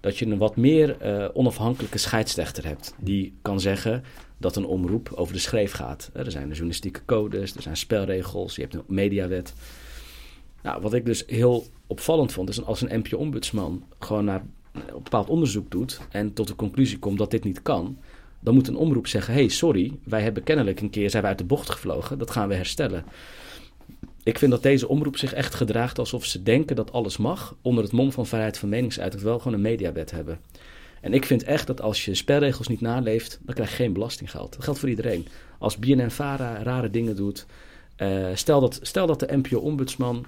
[0.00, 0.96] dat je een wat meer
[1.34, 2.94] onafhankelijke scheidsrechter hebt.
[2.98, 4.02] Die kan zeggen,
[4.38, 6.10] dat een omroep over de schreef gaat.
[6.12, 9.54] Er zijn de journalistieke codes, er zijn spelregels, je hebt een mediawet.
[10.62, 14.42] Nou, wat ik dus heel opvallend vond, is als een NPO-ombudsman gewoon naar
[14.72, 17.98] een bepaald onderzoek doet en tot de conclusie komt dat dit niet kan,
[18.40, 21.40] dan moet een omroep zeggen: hey, sorry, wij hebben kennelijk een keer zijn wij uit
[21.40, 23.04] de bocht gevlogen, dat gaan we herstellen.
[24.22, 27.84] Ik vind dat deze omroep zich echt gedraagt alsof ze denken dat alles mag, onder
[27.84, 30.40] het mom van vrijheid van meningsuiting, wel gewoon een mediawet hebben.
[31.00, 34.52] En ik vind echt dat als je spelregels niet naleeft, dan krijg je geen belastinggeld.
[34.52, 35.26] Dat geldt voor iedereen.
[35.58, 37.46] Als BNN-Vara rare dingen doet,
[37.98, 40.26] uh, stel, dat, stel dat de NPO-ombudsman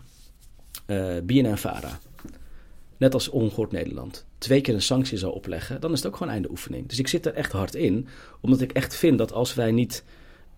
[0.87, 1.99] uh, eh, BNN-Vara,
[2.97, 6.33] net als Ongehoord Nederland, twee keer een sanctie zou opleggen, dan is het ook gewoon
[6.33, 6.89] einde oefening.
[6.89, 8.07] Dus ik zit er echt hard in,
[8.41, 10.05] omdat ik echt vind dat als wij niet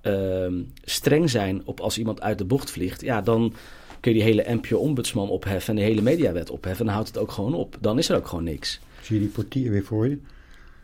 [0.03, 0.47] uh,
[0.84, 3.55] streng zijn op als iemand uit de bocht vliegt, ja, dan
[4.01, 6.80] kun je die hele NPO-ombudsman opheffen en de hele mediawet opheffen.
[6.80, 7.76] En dan houdt het ook gewoon op.
[7.80, 8.80] Dan is er ook gewoon niks.
[9.03, 10.18] Zie je die portier weer voor je?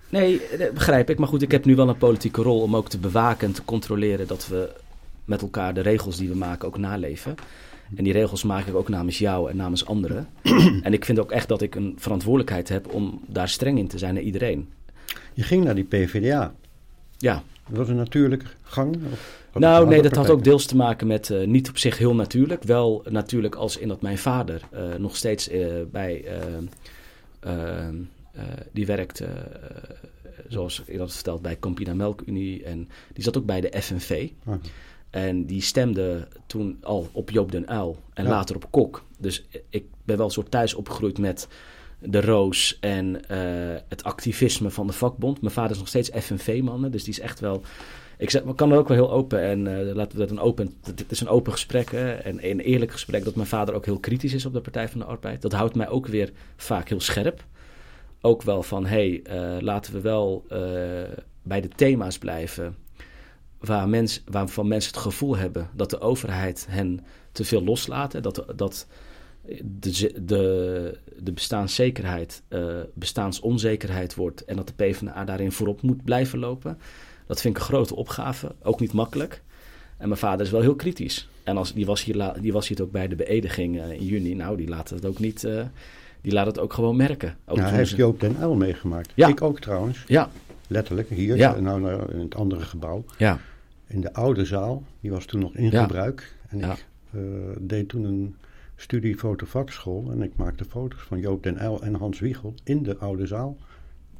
[0.08, 1.18] Nee, dat begrijp ik.
[1.18, 3.64] Maar goed, ik heb nu wel een politieke rol om ook te bewaken en te
[3.64, 4.70] controleren dat we
[5.24, 7.34] met elkaar de regels die we maken ook naleven.
[7.96, 10.28] En die regels maak ik ook namens jou en namens anderen.
[10.82, 13.98] en ik vind ook echt dat ik een verantwoordelijkheid heb om daar streng in te
[13.98, 14.68] zijn naar iedereen.
[15.32, 16.54] Je ging naar die PvdA.
[17.18, 17.42] Ja.
[17.68, 18.96] Dat was een natuurlijke gang?
[19.12, 22.14] Of nou, nee, dat had ook deels te maken met uh, niet op zich heel
[22.14, 22.62] natuurlijk.
[22.62, 26.24] Wel natuurlijk als in dat mijn vader uh, nog steeds uh, bij
[28.32, 29.28] eh, die werkt, eh,
[30.48, 32.64] zoals ik had verteld, bij Campina Melkunie.
[32.64, 34.28] En die zat ook bij de FNV.
[34.44, 34.54] Ah.
[35.12, 39.04] En die stemde toen al op Joop den Uil en later op Kok.
[39.18, 41.48] Dus ik ben wel een soort thuis opgegroeid met
[41.98, 43.20] de roos en uh,
[43.88, 45.40] het activisme van de vakbond.
[45.40, 47.62] Mijn vader is nog steeds FNV-man, dus die is echt wel...
[48.18, 50.74] Ik zeg, kan er ook wel heel open en uh, laten we dat een open...
[50.82, 53.98] Het is een open gesprek hè, en een eerlijk gesprek dat mijn vader ook heel
[53.98, 55.42] kritisch is op de Partij van de Arbeid.
[55.42, 57.44] Dat houdt mij ook weer vaak heel scherp.
[58.20, 60.44] Ook wel van, hé, hey, uh, laten we wel
[61.42, 62.76] bij de thema's blijven...
[63.64, 67.00] Waar mens, waarvan mensen het gevoel hebben dat de overheid hen
[67.32, 68.22] te veel loslaat.
[68.22, 68.86] Dat, dat
[69.62, 76.38] de, de, de bestaanszekerheid uh, bestaansonzekerheid wordt en dat de PvdA daarin voorop moet blijven
[76.38, 76.78] lopen.
[77.26, 79.42] Dat vind ik een grote opgave, ook niet makkelijk.
[79.96, 81.28] En mijn vader is wel heel kritisch.
[81.42, 84.34] En als, die, was hier, die was hier ook bij de beëdiging uh, in juni.
[84.34, 85.42] Nou, die laat het ook niet.
[85.42, 85.62] Uh,
[86.20, 87.36] die laat het ook gewoon merken.
[87.46, 89.12] Ook hij heeft Joop den L meegemaakt.
[89.14, 89.28] Ja.
[89.28, 90.04] Ik ook trouwens.
[90.06, 90.30] Ja.
[90.66, 91.60] Letterlijk, hier, ja.
[91.60, 93.04] nou, nou, in het andere gebouw.
[93.18, 93.38] Ja.
[93.92, 95.82] In de oude zaal, die was toen nog in ja.
[95.82, 96.36] gebruik.
[96.48, 97.22] En ik uh,
[97.60, 98.36] deed toen een
[98.76, 100.10] studie fotovakschool.
[100.10, 103.56] En ik maakte foto's van Joop den Uyl en Hans Wiegel in de oude zaal.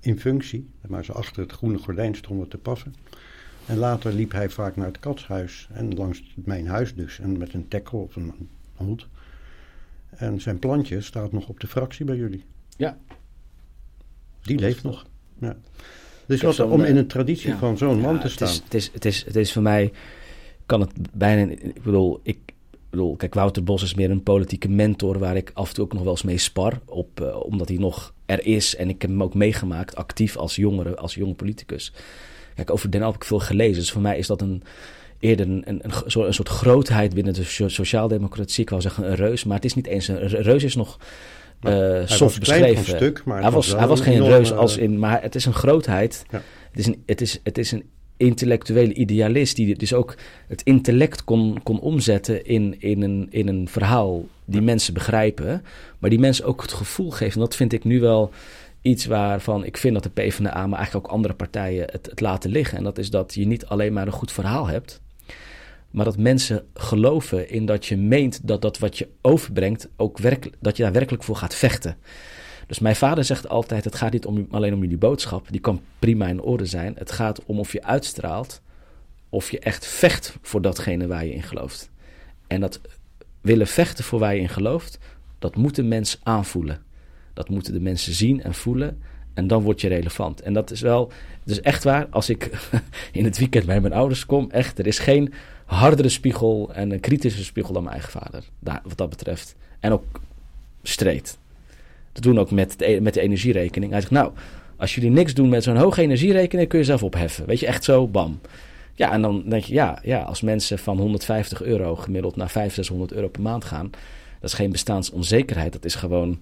[0.01, 2.95] In functie, maar ze achter het groene gordijn stonden te passen.
[3.67, 7.19] En later liep hij vaak naar het katshuis en langs mijn huis dus.
[7.19, 9.07] En met een tackle of een hond.
[10.11, 12.45] En zijn plantje staat nog op de fractie bij jullie.
[12.77, 12.99] Ja.
[14.43, 15.07] Die leeft nog.
[15.39, 15.57] Ja.
[16.41, 18.49] Dus wat om in een traditie van zo'n man te staan.
[18.49, 19.93] Het is, het, is, het, is, voor mij,
[20.67, 22.39] kan het bijna, ik bedoel, ik,
[22.91, 25.93] bedoel, kijk, Wouter Bos is meer een politieke mentor waar ik af en toe ook
[25.93, 26.81] nog wel eens mee spar.
[26.85, 30.57] Op, uh, omdat hij nog er is en ik heb hem ook meegemaakt, actief als
[30.57, 31.93] jongere, als jonge politicus.
[32.55, 33.79] Kijk, over Den heb ik veel gelezen.
[33.79, 34.63] Dus voor mij is dat een,
[35.19, 35.93] eerder een, een, een,
[36.27, 38.63] een soort grootheid binnen de sociaaldemocratie.
[38.63, 40.99] Ik wou zeggen een reus, maar het is niet eens een, reus is nog
[41.67, 42.85] uh, soft beschreven.
[42.85, 46.25] Stuk, maar hij was, hij was geen reus als in, maar het is een grootheid.
[46.31, 46.43] Ja.
[46.71, 47.85] Het, is een, het, is, het is een
[48.17, 50.15] intellectuele idealist die dus ook
[50.49, 55.65] het intellect kon, kon omzetten in, in, een, in een verhaal die mensen begrijpen,
[55.99, 57.35] maar die mensen ook het gevoel geeft.
[57.35, 58.31] En dat vind ik nu wel
[58.83, 62.51] iets waarvan ik vind dat de PvdA, maar eigenlijk ook andere partijen het, het laten
[62.51, 62.79] liggen.
[62.79, 65.01] En dat is dat je niet alleen maar een goed verhaal hebt,
[65.93, 70.57] maar dat mensen geloven in dat je meent dat dat wat je overbrengt, ook werkelijk,
[70.61, 71.97] dat je daar werkelijk voor gaat vechten.
[72.67, 75.83] Dus mijn vader zegt altijd: het gaat niet om, alleen om jullie boodschap, die kan
[75.99, 76.95] prima in orde zijn.
[76.99, 78.61] Het gaat om of je uitstraalt,
[79.29, 81.91] of je echt vecht voor datgene waar je in gelooft.
[82.47, 82.81] En dat
[83.41, 84.99] willen vechten voor waar je in gelooft,
[85.39, 86.83] dat moeten mensen aanvoelen.
[87.35, 89.03] Dat moeten de mensen zien en voelen.
[89.35, 90.41] En dan word je relevant.
[90.41, 91.13] En dat is wel,
[91.45, 92.51] dus echt waar, als ik
[93.13, 95.33] in het weekend bij mijn ouders kom, echt, er is geen
[95.73, 98.45] hardere spiegel en een kritische spiegel dan mijn eigen vader.
[98.59, 99.55] Daar, wat dat betreft.
[99.81, 100.05] En ook
[100.83, 101.39] streed.
[102.13, 103.93] Dat doen ook met de, met de energierekening.
[103.93, 104.33] Hij zegt, nou,
[104.77, 107.47] als jullie niks doen met zo'n hoge energierekening, kun je zelf opheffen.
[107.47, 108.41] Weet je, echt zo, bam.
[108.95, 112.75] Ja, en dan denk je, ja, ja als mensen van 150 euro gemiddeld naar 500,
[112.75, 113.91] 600 euro per maand gaan,
[114.41, 115.73] dat is geen bestaansonzekerheid.
[115.73, 116.39] Dat is gewoon,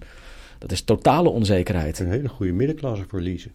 [0.57, 1.99] dat is totale onzekerheid.
[1.99, 3.51] Een hele goede middenklasse voor leasen.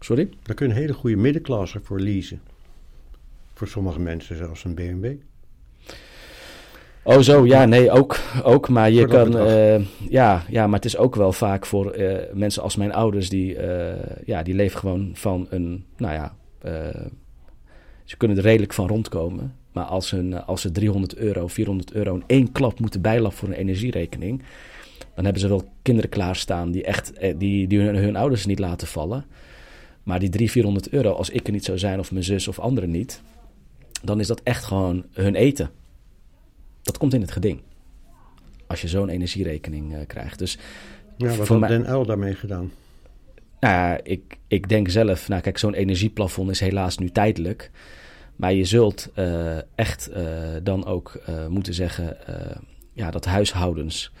[0.00, 0.28] Sorry?
[0.42, 2.40] Daar kun je een hele goede middenklasse voor leasen.
[3.60, 5.06] Voor sommige mensen zelfs een BMW.
[7.02, 8.18] Oh, zo, ja, nee, ook.
[8.42, 9.36] ook maar je kan.
[9.36, 13.28] Uh, ja, ja, maar het is ook wel vaak voor uh, mensen als mijn ouders,
[13.28, 13.92] die, uh,
[14.24, 15.84] ja, die leven gewoon van een.
[15.96, 16.34] Nou ja,
[18.04, 19.54] ze kunnen er redelijk van rondkomen.
[19.72, 23.48] Maar als, hun, als ze 300 euro, 400 euro in één klap moeten bijlappen voor
[23.48, 24.42] een energierekening.
[25.14, 27.12] dan hebben ze wel kinderen klaarstaan die echt.
[27.36, 29.24] die, die hun, hun ouders niet laten vallen.
[30.02, 32.58] Maar die 300, 400 euro, als ik er niet zou zijn, of mijn zus of
[32.58, 33.22] anderen niet.
[34.02, 35.70] Dan is dat echt gewoon hun eten
[36.82, 37.60] dat komt in het geding.
[38.66, 40.38] Als je zo'n energierekening uh, krijgt.
[40.38, 40.58] Dus
[41.16, 42.72] ja, wat had Den L daarmee gedaan?
[43.60, 47.70] Nou ja, ik, ik denk zelf, nou kijk, zo'n energieplafond is helaas nu tijdelijk.
[48.36, 52.16] Maar je zult uh, echt uh, dan ook moeten zeggen
[52.92, 54.12] ja, dat huishoudens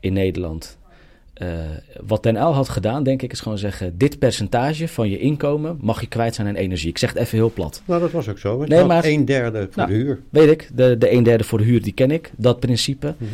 [0.00, 0.78] in Nederland
[1.42, 1.48] uh,
[2.06, 5.78] wat Den L had gedaan, denk ik, is gewoon zeggen: dit percentage van je inkomen
[5.80, 6.88] mag je kwijt zijn aan energie.
[6.88, 7.82] Ik zeg het even heel plat.
[7.84, 8.64] Nou, dat was ook zo.
[8.64, 10.22] Nee, maar een derde voor nou, de huur.
[10.30, 13.14] Weet ik, de, de een derde voor de huur, die ken ik, dat principe.
[13.18, 13.28] Mm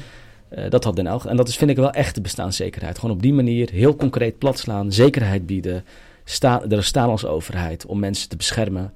[0.50, 1.20] uh, dat had Den L.
[1.28, 2.98] En dat is, vind ik wel echt de bestaanszekerheid.
[2.98, 5.84] Gewoon op die manier heel concreet plat slaan, zekerheid bieden.
[6.24, 8.92] Sta, er staan als overheid om mensen te beschermen.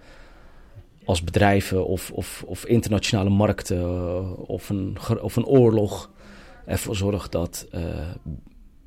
[1.05, 6.11] Als bedrijven of, of, of internationale markten uh, of, een, of een oorlog.
[6.66, 7.80] Ervoor zorg dat uh,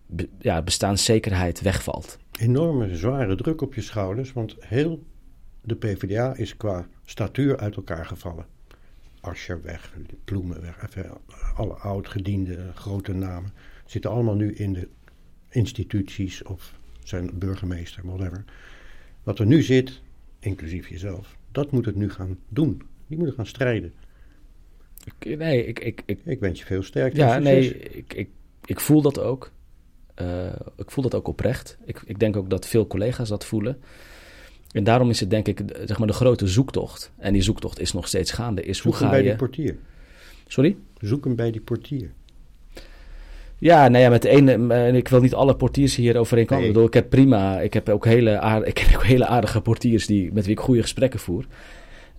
[0.08, 2.18] be, ja, bestaanszekerheid wegvalt.
[2.40, 5.04] Enorme zware druk op je schouders, want heel
[5.62, 8.46] de PvdA is qua statuur uit elkaar gevallen.
[9.20, 9.94] Ascher weg,
[10.24, 11.12] Ploemen weg, even
[11.56, 13.52] alle oud-gediende grote namen
[13.86, 14.88] zitten allemaal nu in de
[15.50, 18.44] instituties of zijn burgemeester, whatever.
[19.24, 20.02] Wat er nu zit,
[20.40, 22.82] inclusief jezelf, dat moet het nu gaan doen.
[23.08, 23.94] Die moet gaan strijden.
[25.04, 27.20] Ik, nee, ik, ik, ik, ik wens je veel sterkte.
[27.20, 28.30] Ja, nee, ik, ik,
[28.66, 29.52] ik voel dat ook.
[30.22, 30.28] Uh,
[30.78, 31.78] ik voel dat ook oprecht.
[31.86, 33.78] Ik, ik denk ook dat veel collega's dat voelen.
[34.72, 37.12] En daarom is het denk ik zeg maar de grote zoektocht.
[37.18, 38.64] En die zoektocht is nog steeds gaande.
[38.64, 39.24] Is Zoek hoe ga bij je...
[39.24, 39.78] die portier.
[40.48, 40.78] Sorry?
[41.00, 42.12] Zoek hem bij die portier.
[43.60, 46.60] Ja, nou ja, met de ene, ik wil niet alle portiers hier overeenkomen.
[46.60, 46.68] Nee.
[46.68, 49.62] Ik bedoel, ik heb prima, ik heb ook hele, aardige, ik heb ook hele aardige
[49.62, 51.46] portiers die, met wie ik goede gesprekken voer.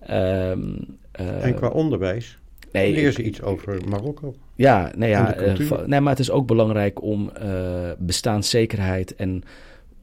[0.09, 2.39] Um, uh, en qua onderwijs?
[2.71, 4.35] Nee, Leer ze iets over Marokko?
[4.55, 9.43] Ja, nee, ja uh, nee, maar het is ook belangrijk om uh, bestaanszekerheid en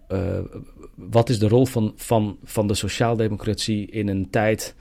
[0.09, 0.39] uh,
[0.95, 4.75] wat is de rol van, van, van de sociaaldemocratie in een tijd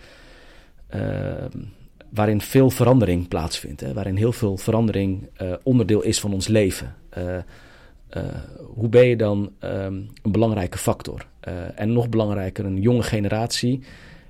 [2.09, 5.29] waarin veel verandering plaatsvindt, hè, waarin heel veel verandering
[5.63, 6.95] onderdeel is van ons leven.
[8.73, 11.27] hoe ben je dan um, een belangrijke factor?
[11.75, 13.81] en nog belangrijker, een jonge generatie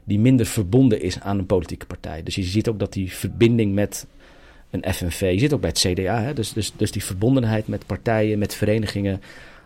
[0.06, 2.24] die minder verbonden is aan een politieke partij.
[2.24, 4.08] Dus je ziet ook dat die verbinding met
[4.70, 6.34] een FNV, je zit ook bij het CDA, hè?
[6.34, 9.22] Dus, dus, dus die verbondenheid met partijen, met verenigingen,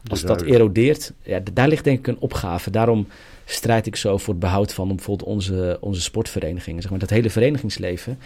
[0.08, 2.72] als dat erodeert, ja, daar ligt denk ik een opgave.
[2.72, 3.08] Daarom
[3.46, 6.82] strijd ik zo voor het behoud van bijvoorbeeld onze, onze sportverenigingen.
[6.82, 8.20] Zeg maar, dat hele verenigingsleven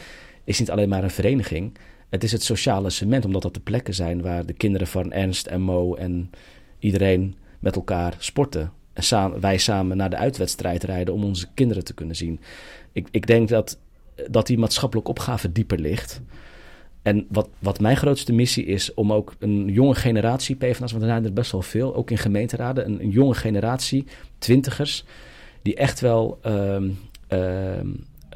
[0.43, 1.77] is niet alleen maar een vereniging.
[2.09, 5.47] Het is het sociale cement, omdat dat de plekken zijn waar de kinderen van Ernst
[5.47, 6.29] en Mo en
[6.79, 11.83] iedereen met elkaar sporten en samen, wij samen naar de uitwedstrijd rijden om onze kinderen
[11.83, 12.39] te kunnen zien.
[12.91, 13.77] Ik, ik denk dat,
[14.29, 16.21] dat die maatschappelijke opgave dieper ligt.
[17.01, 21.09] En wat, wat mijn grootste missie is om ook een jonge generatie PvdA's, want er
[21.09, 24.05] zijn er best wel veel, ook in gemeenteraden, een, jonge generatie,
[24.37, 25.05] twintigers,
[25.61, 26.75] die echt wel uh,
[27.29, 27.79] uh,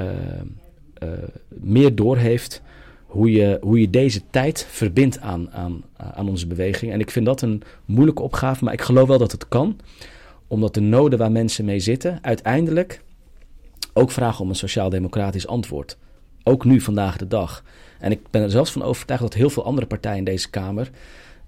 [0.02, 1.10] uh,
[1.48, 2.62] meer doorheeft
[3.06, 6.92] hoe je, hoe je deze tijd verbindt aan, aan, aan onze beweging.
[6.92, 9.80] En ik vind dat een moeilijke opgave, maar ik geloof wel dat het kan
[10.48, 13.02] omdat de noden waar mensen mee zitten uiteindelijk
[13.94, 15.98] ook vragen om een sociaal-democratisch antwoord.
[16.44, 17.64] Ook nu, vandaag de dag.
[18.00, 20.90] En ik ben er zelfs van overtuigd dat heel veel andere partijen in deze Kamer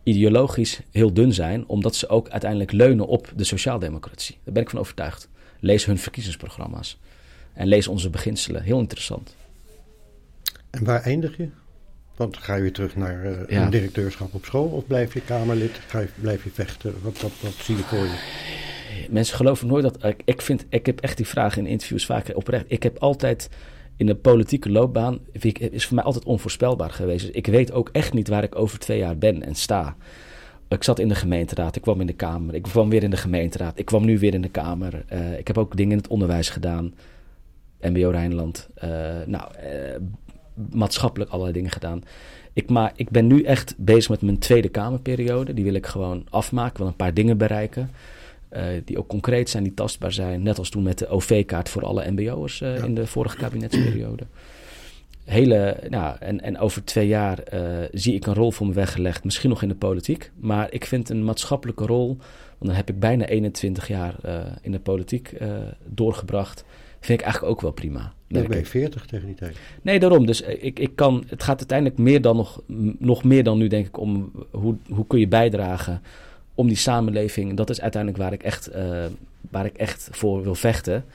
[0.04, 4.38] ideologisch heel dun zijn, omdat ze ook uiteindelijk leunen op de sociaaldemocratie.
[4.43, 5.30] Daar ben ik van overtuigd.
[5.60, 7.00] Lees hun verkiezingsprogramma's
[7.54, 8.64] en lees onze beginselen.
[8.64, 9.36] Heel interessant.
[10.70, 11.50] En waar eindig je?
[12.16, 15.80] Want ga je weer terug naar uh, een directeurschap op school of blijf je Kamerlid?
[15.88, 16.93] Ga je, blijf je vechten?
[17.02, 18.68] Wat, wat, wat zie je voor je?
[19.10, 20.03] Mensen geloven nooit dat.
[20.05, 22.66] Ik, ik, vind, ik heb echt die vraag in interviews vaak oprecht.
[22.68, 23.49] Ik heb altijd
[23.97, 25.20] in de politieke loopbaan.
[25.53, 27.26] is voor mij altijd onvoorspelbaar geweest.
[27.26, 29.95] Dus ik weet ook echt niet waar ik over twee jaar ben en sta.
[30.70, 33.18] Ik zat in de gemeenteraad, ik kwam in de Kamer, ik kwam weer in de
[33.18, 35.05] gemeenteraad, ik kwam nu weer in de Kamer.
[35.14, 36.93] Uh, ik heb ook dingen in het onderwijs gedaan.
[37.82, 38.70] MBO Rijnland.
[38.84, 38.89] Uh,
[39.26, 39.95] nou, uh,
[40.72, 42.03] maatschappelijk allerlei dingen gedaan.
[42.53, 45.53] Ik, maar ik ben nu echt bezig met mijn tweede Kamerperiode.
[45.53, 47.89] Die wil ik gewoon afmaken, wil een paar dingen bereiken.
[48.52, 50.43] Uh, die ook concreet zijn, die tastbaar zijn.
[50.43, 54.24] Net als toen met de OV-kaart voor alle MBO'ers uh, in de vorige kabinetsperiode.
[55.26, 59.24] Hele, nou, en, en over twee jaar uh, zie ik een rol voor me weggelegd.
[59.24, 60.32] Misschien nog in de politiek.
[60.36, 62.08] Maar ik vind een maatschappelijke rol.
[62.08, 64.16] Want dan heb ik bijna 21 jaar
[64.62, 65.32] in de politiek
[65.86, 66.66] doorgebracht.
[67.00, 68.14] Vind ik eigenlijk ook wel prima.
[68.28, 69.58] Dan ben je 40 tegen die tijd.
[69.82, 70.26] Nee, daarom.
[70.26, 72.62] Dus ik, ik kan, het gaat uiteindelijk meer dan nog,
[73.00, 76.02] nog meer dan nu, denk ik, om hoe, hoe kun je bijdragen
[76.60, 77.57] om die samenleving.
[77.57, 79.05] Dat is uiteindelijk waar ik echt, uh,
[79.49, 81.05] waar ik echt voor wil vechten.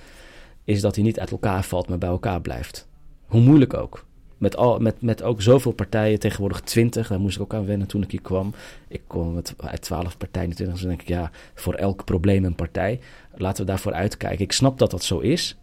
[0.65, 2.89] Is dat hij niet uit elkaar valt, maar bij elkaar blijft.
[3.27, 4.05] Hoe moeilijk ook.
[4.39, 7.87] Met, al, met, met ook zoveel partijen, tegenwoordig 20, daar moest ik ook aan wennen
[7.87, 8.55] toen ik hier kwam.
[8.89, 12.45] Ik kwam met, uit 12 partijen, 20, dus dan denk ik, ja, voor elk probleem
[12.45, 13.01] een partij.
[13.35, 14.45] Laten we daarvoor uitkijken.
[14.45, 15.57] Ik snap dat dat zo is.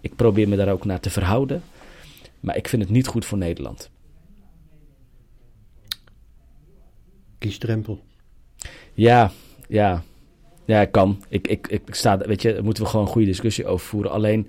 [0.00, 1.62] Ik probeer me daar ook naar te verhouden.
[2.40, 3.90] Maar ik vind het niet goed voor Nederland.
[7.38, 8.00] Kiesdrempel.
[8.94, 9.30] Ja,
[9.68, 10.02] ja.
[10.64, 11.22] Ja, kan.
[11.28, 14.10] Ik, ik, ik sta, weet je, daar moeten we gewoon een goede discussie over voeren.
[14.10, 14.48] Alleen,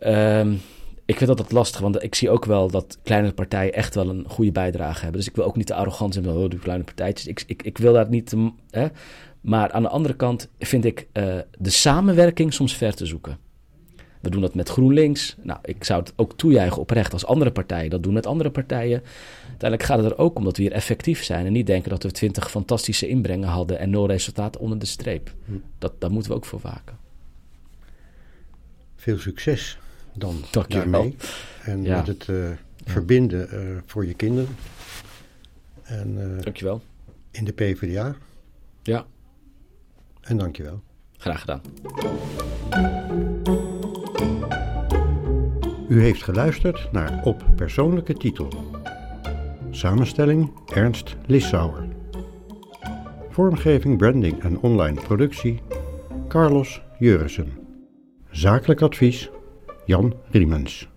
[0.00, 0.60] um,
[1.04, 4.08] ik vind dat dat lastig, want ik zie ook wel dat kleinere partijen echt wel
[4.08, 5.20] een goede bijdrage hebben.
[5.20, 7.26] Dus ik wil ook niet te arrogant zijn van, oh, die kleine partijtjes.
[7.26, 8.34] Ik, ik, ik wil daar niet,
[8.70, 8.86] hè.
[9.40, 13.38] Maar aan de andere kant vind ik uh, de samenwerking soms ver te zoeken.
[14.22, 15.36] We doen dat met GroenLinks.
[15.42, 19.02] Nou, ik zou het ook toejuichen oprecht als andere partijen dat doen met andere partijen.
[19.48, 22.02] Uiteindelijk gaat het er ook om dat we hier effectief zijn en niet denken dat
[22.02, 25.34] we twintig fantastische inbrengen hadden en nul resultaat onder de streep.
[25.44, 25.52] Hm.
[25.78, 26.98] Dat, daar moeten we ook voor waken.
[28.96, 29.78] Veel succes
[30.14, 31.16] dan Dank daarmee.
[31.62, 32.50] En met het uh,
[32.84, 34.56] verbinden uh, voor je kinderen.
[35.82, 36.82] En, uh, dankjewel.
[37.30, 38.14] In de PvdA.
[38.82, 39.06] Ja.
[40.20, 40.82] En dankjewel.
[41.16, 41.60] Graag gedaan.
[45.92, 48.48] U heeft geluisterd naar Op Persoonlijke Titel.
[49.70, 51.88] Samenstelling Ernst Lissauer.
[53.30, 55.60] Vormgeving, branding en online productie
[56.28, 57.52] Carlos Jurissen.
[58.30, 59.30] Zakelijk advies
[59.84, 60.91] Jan Riemens.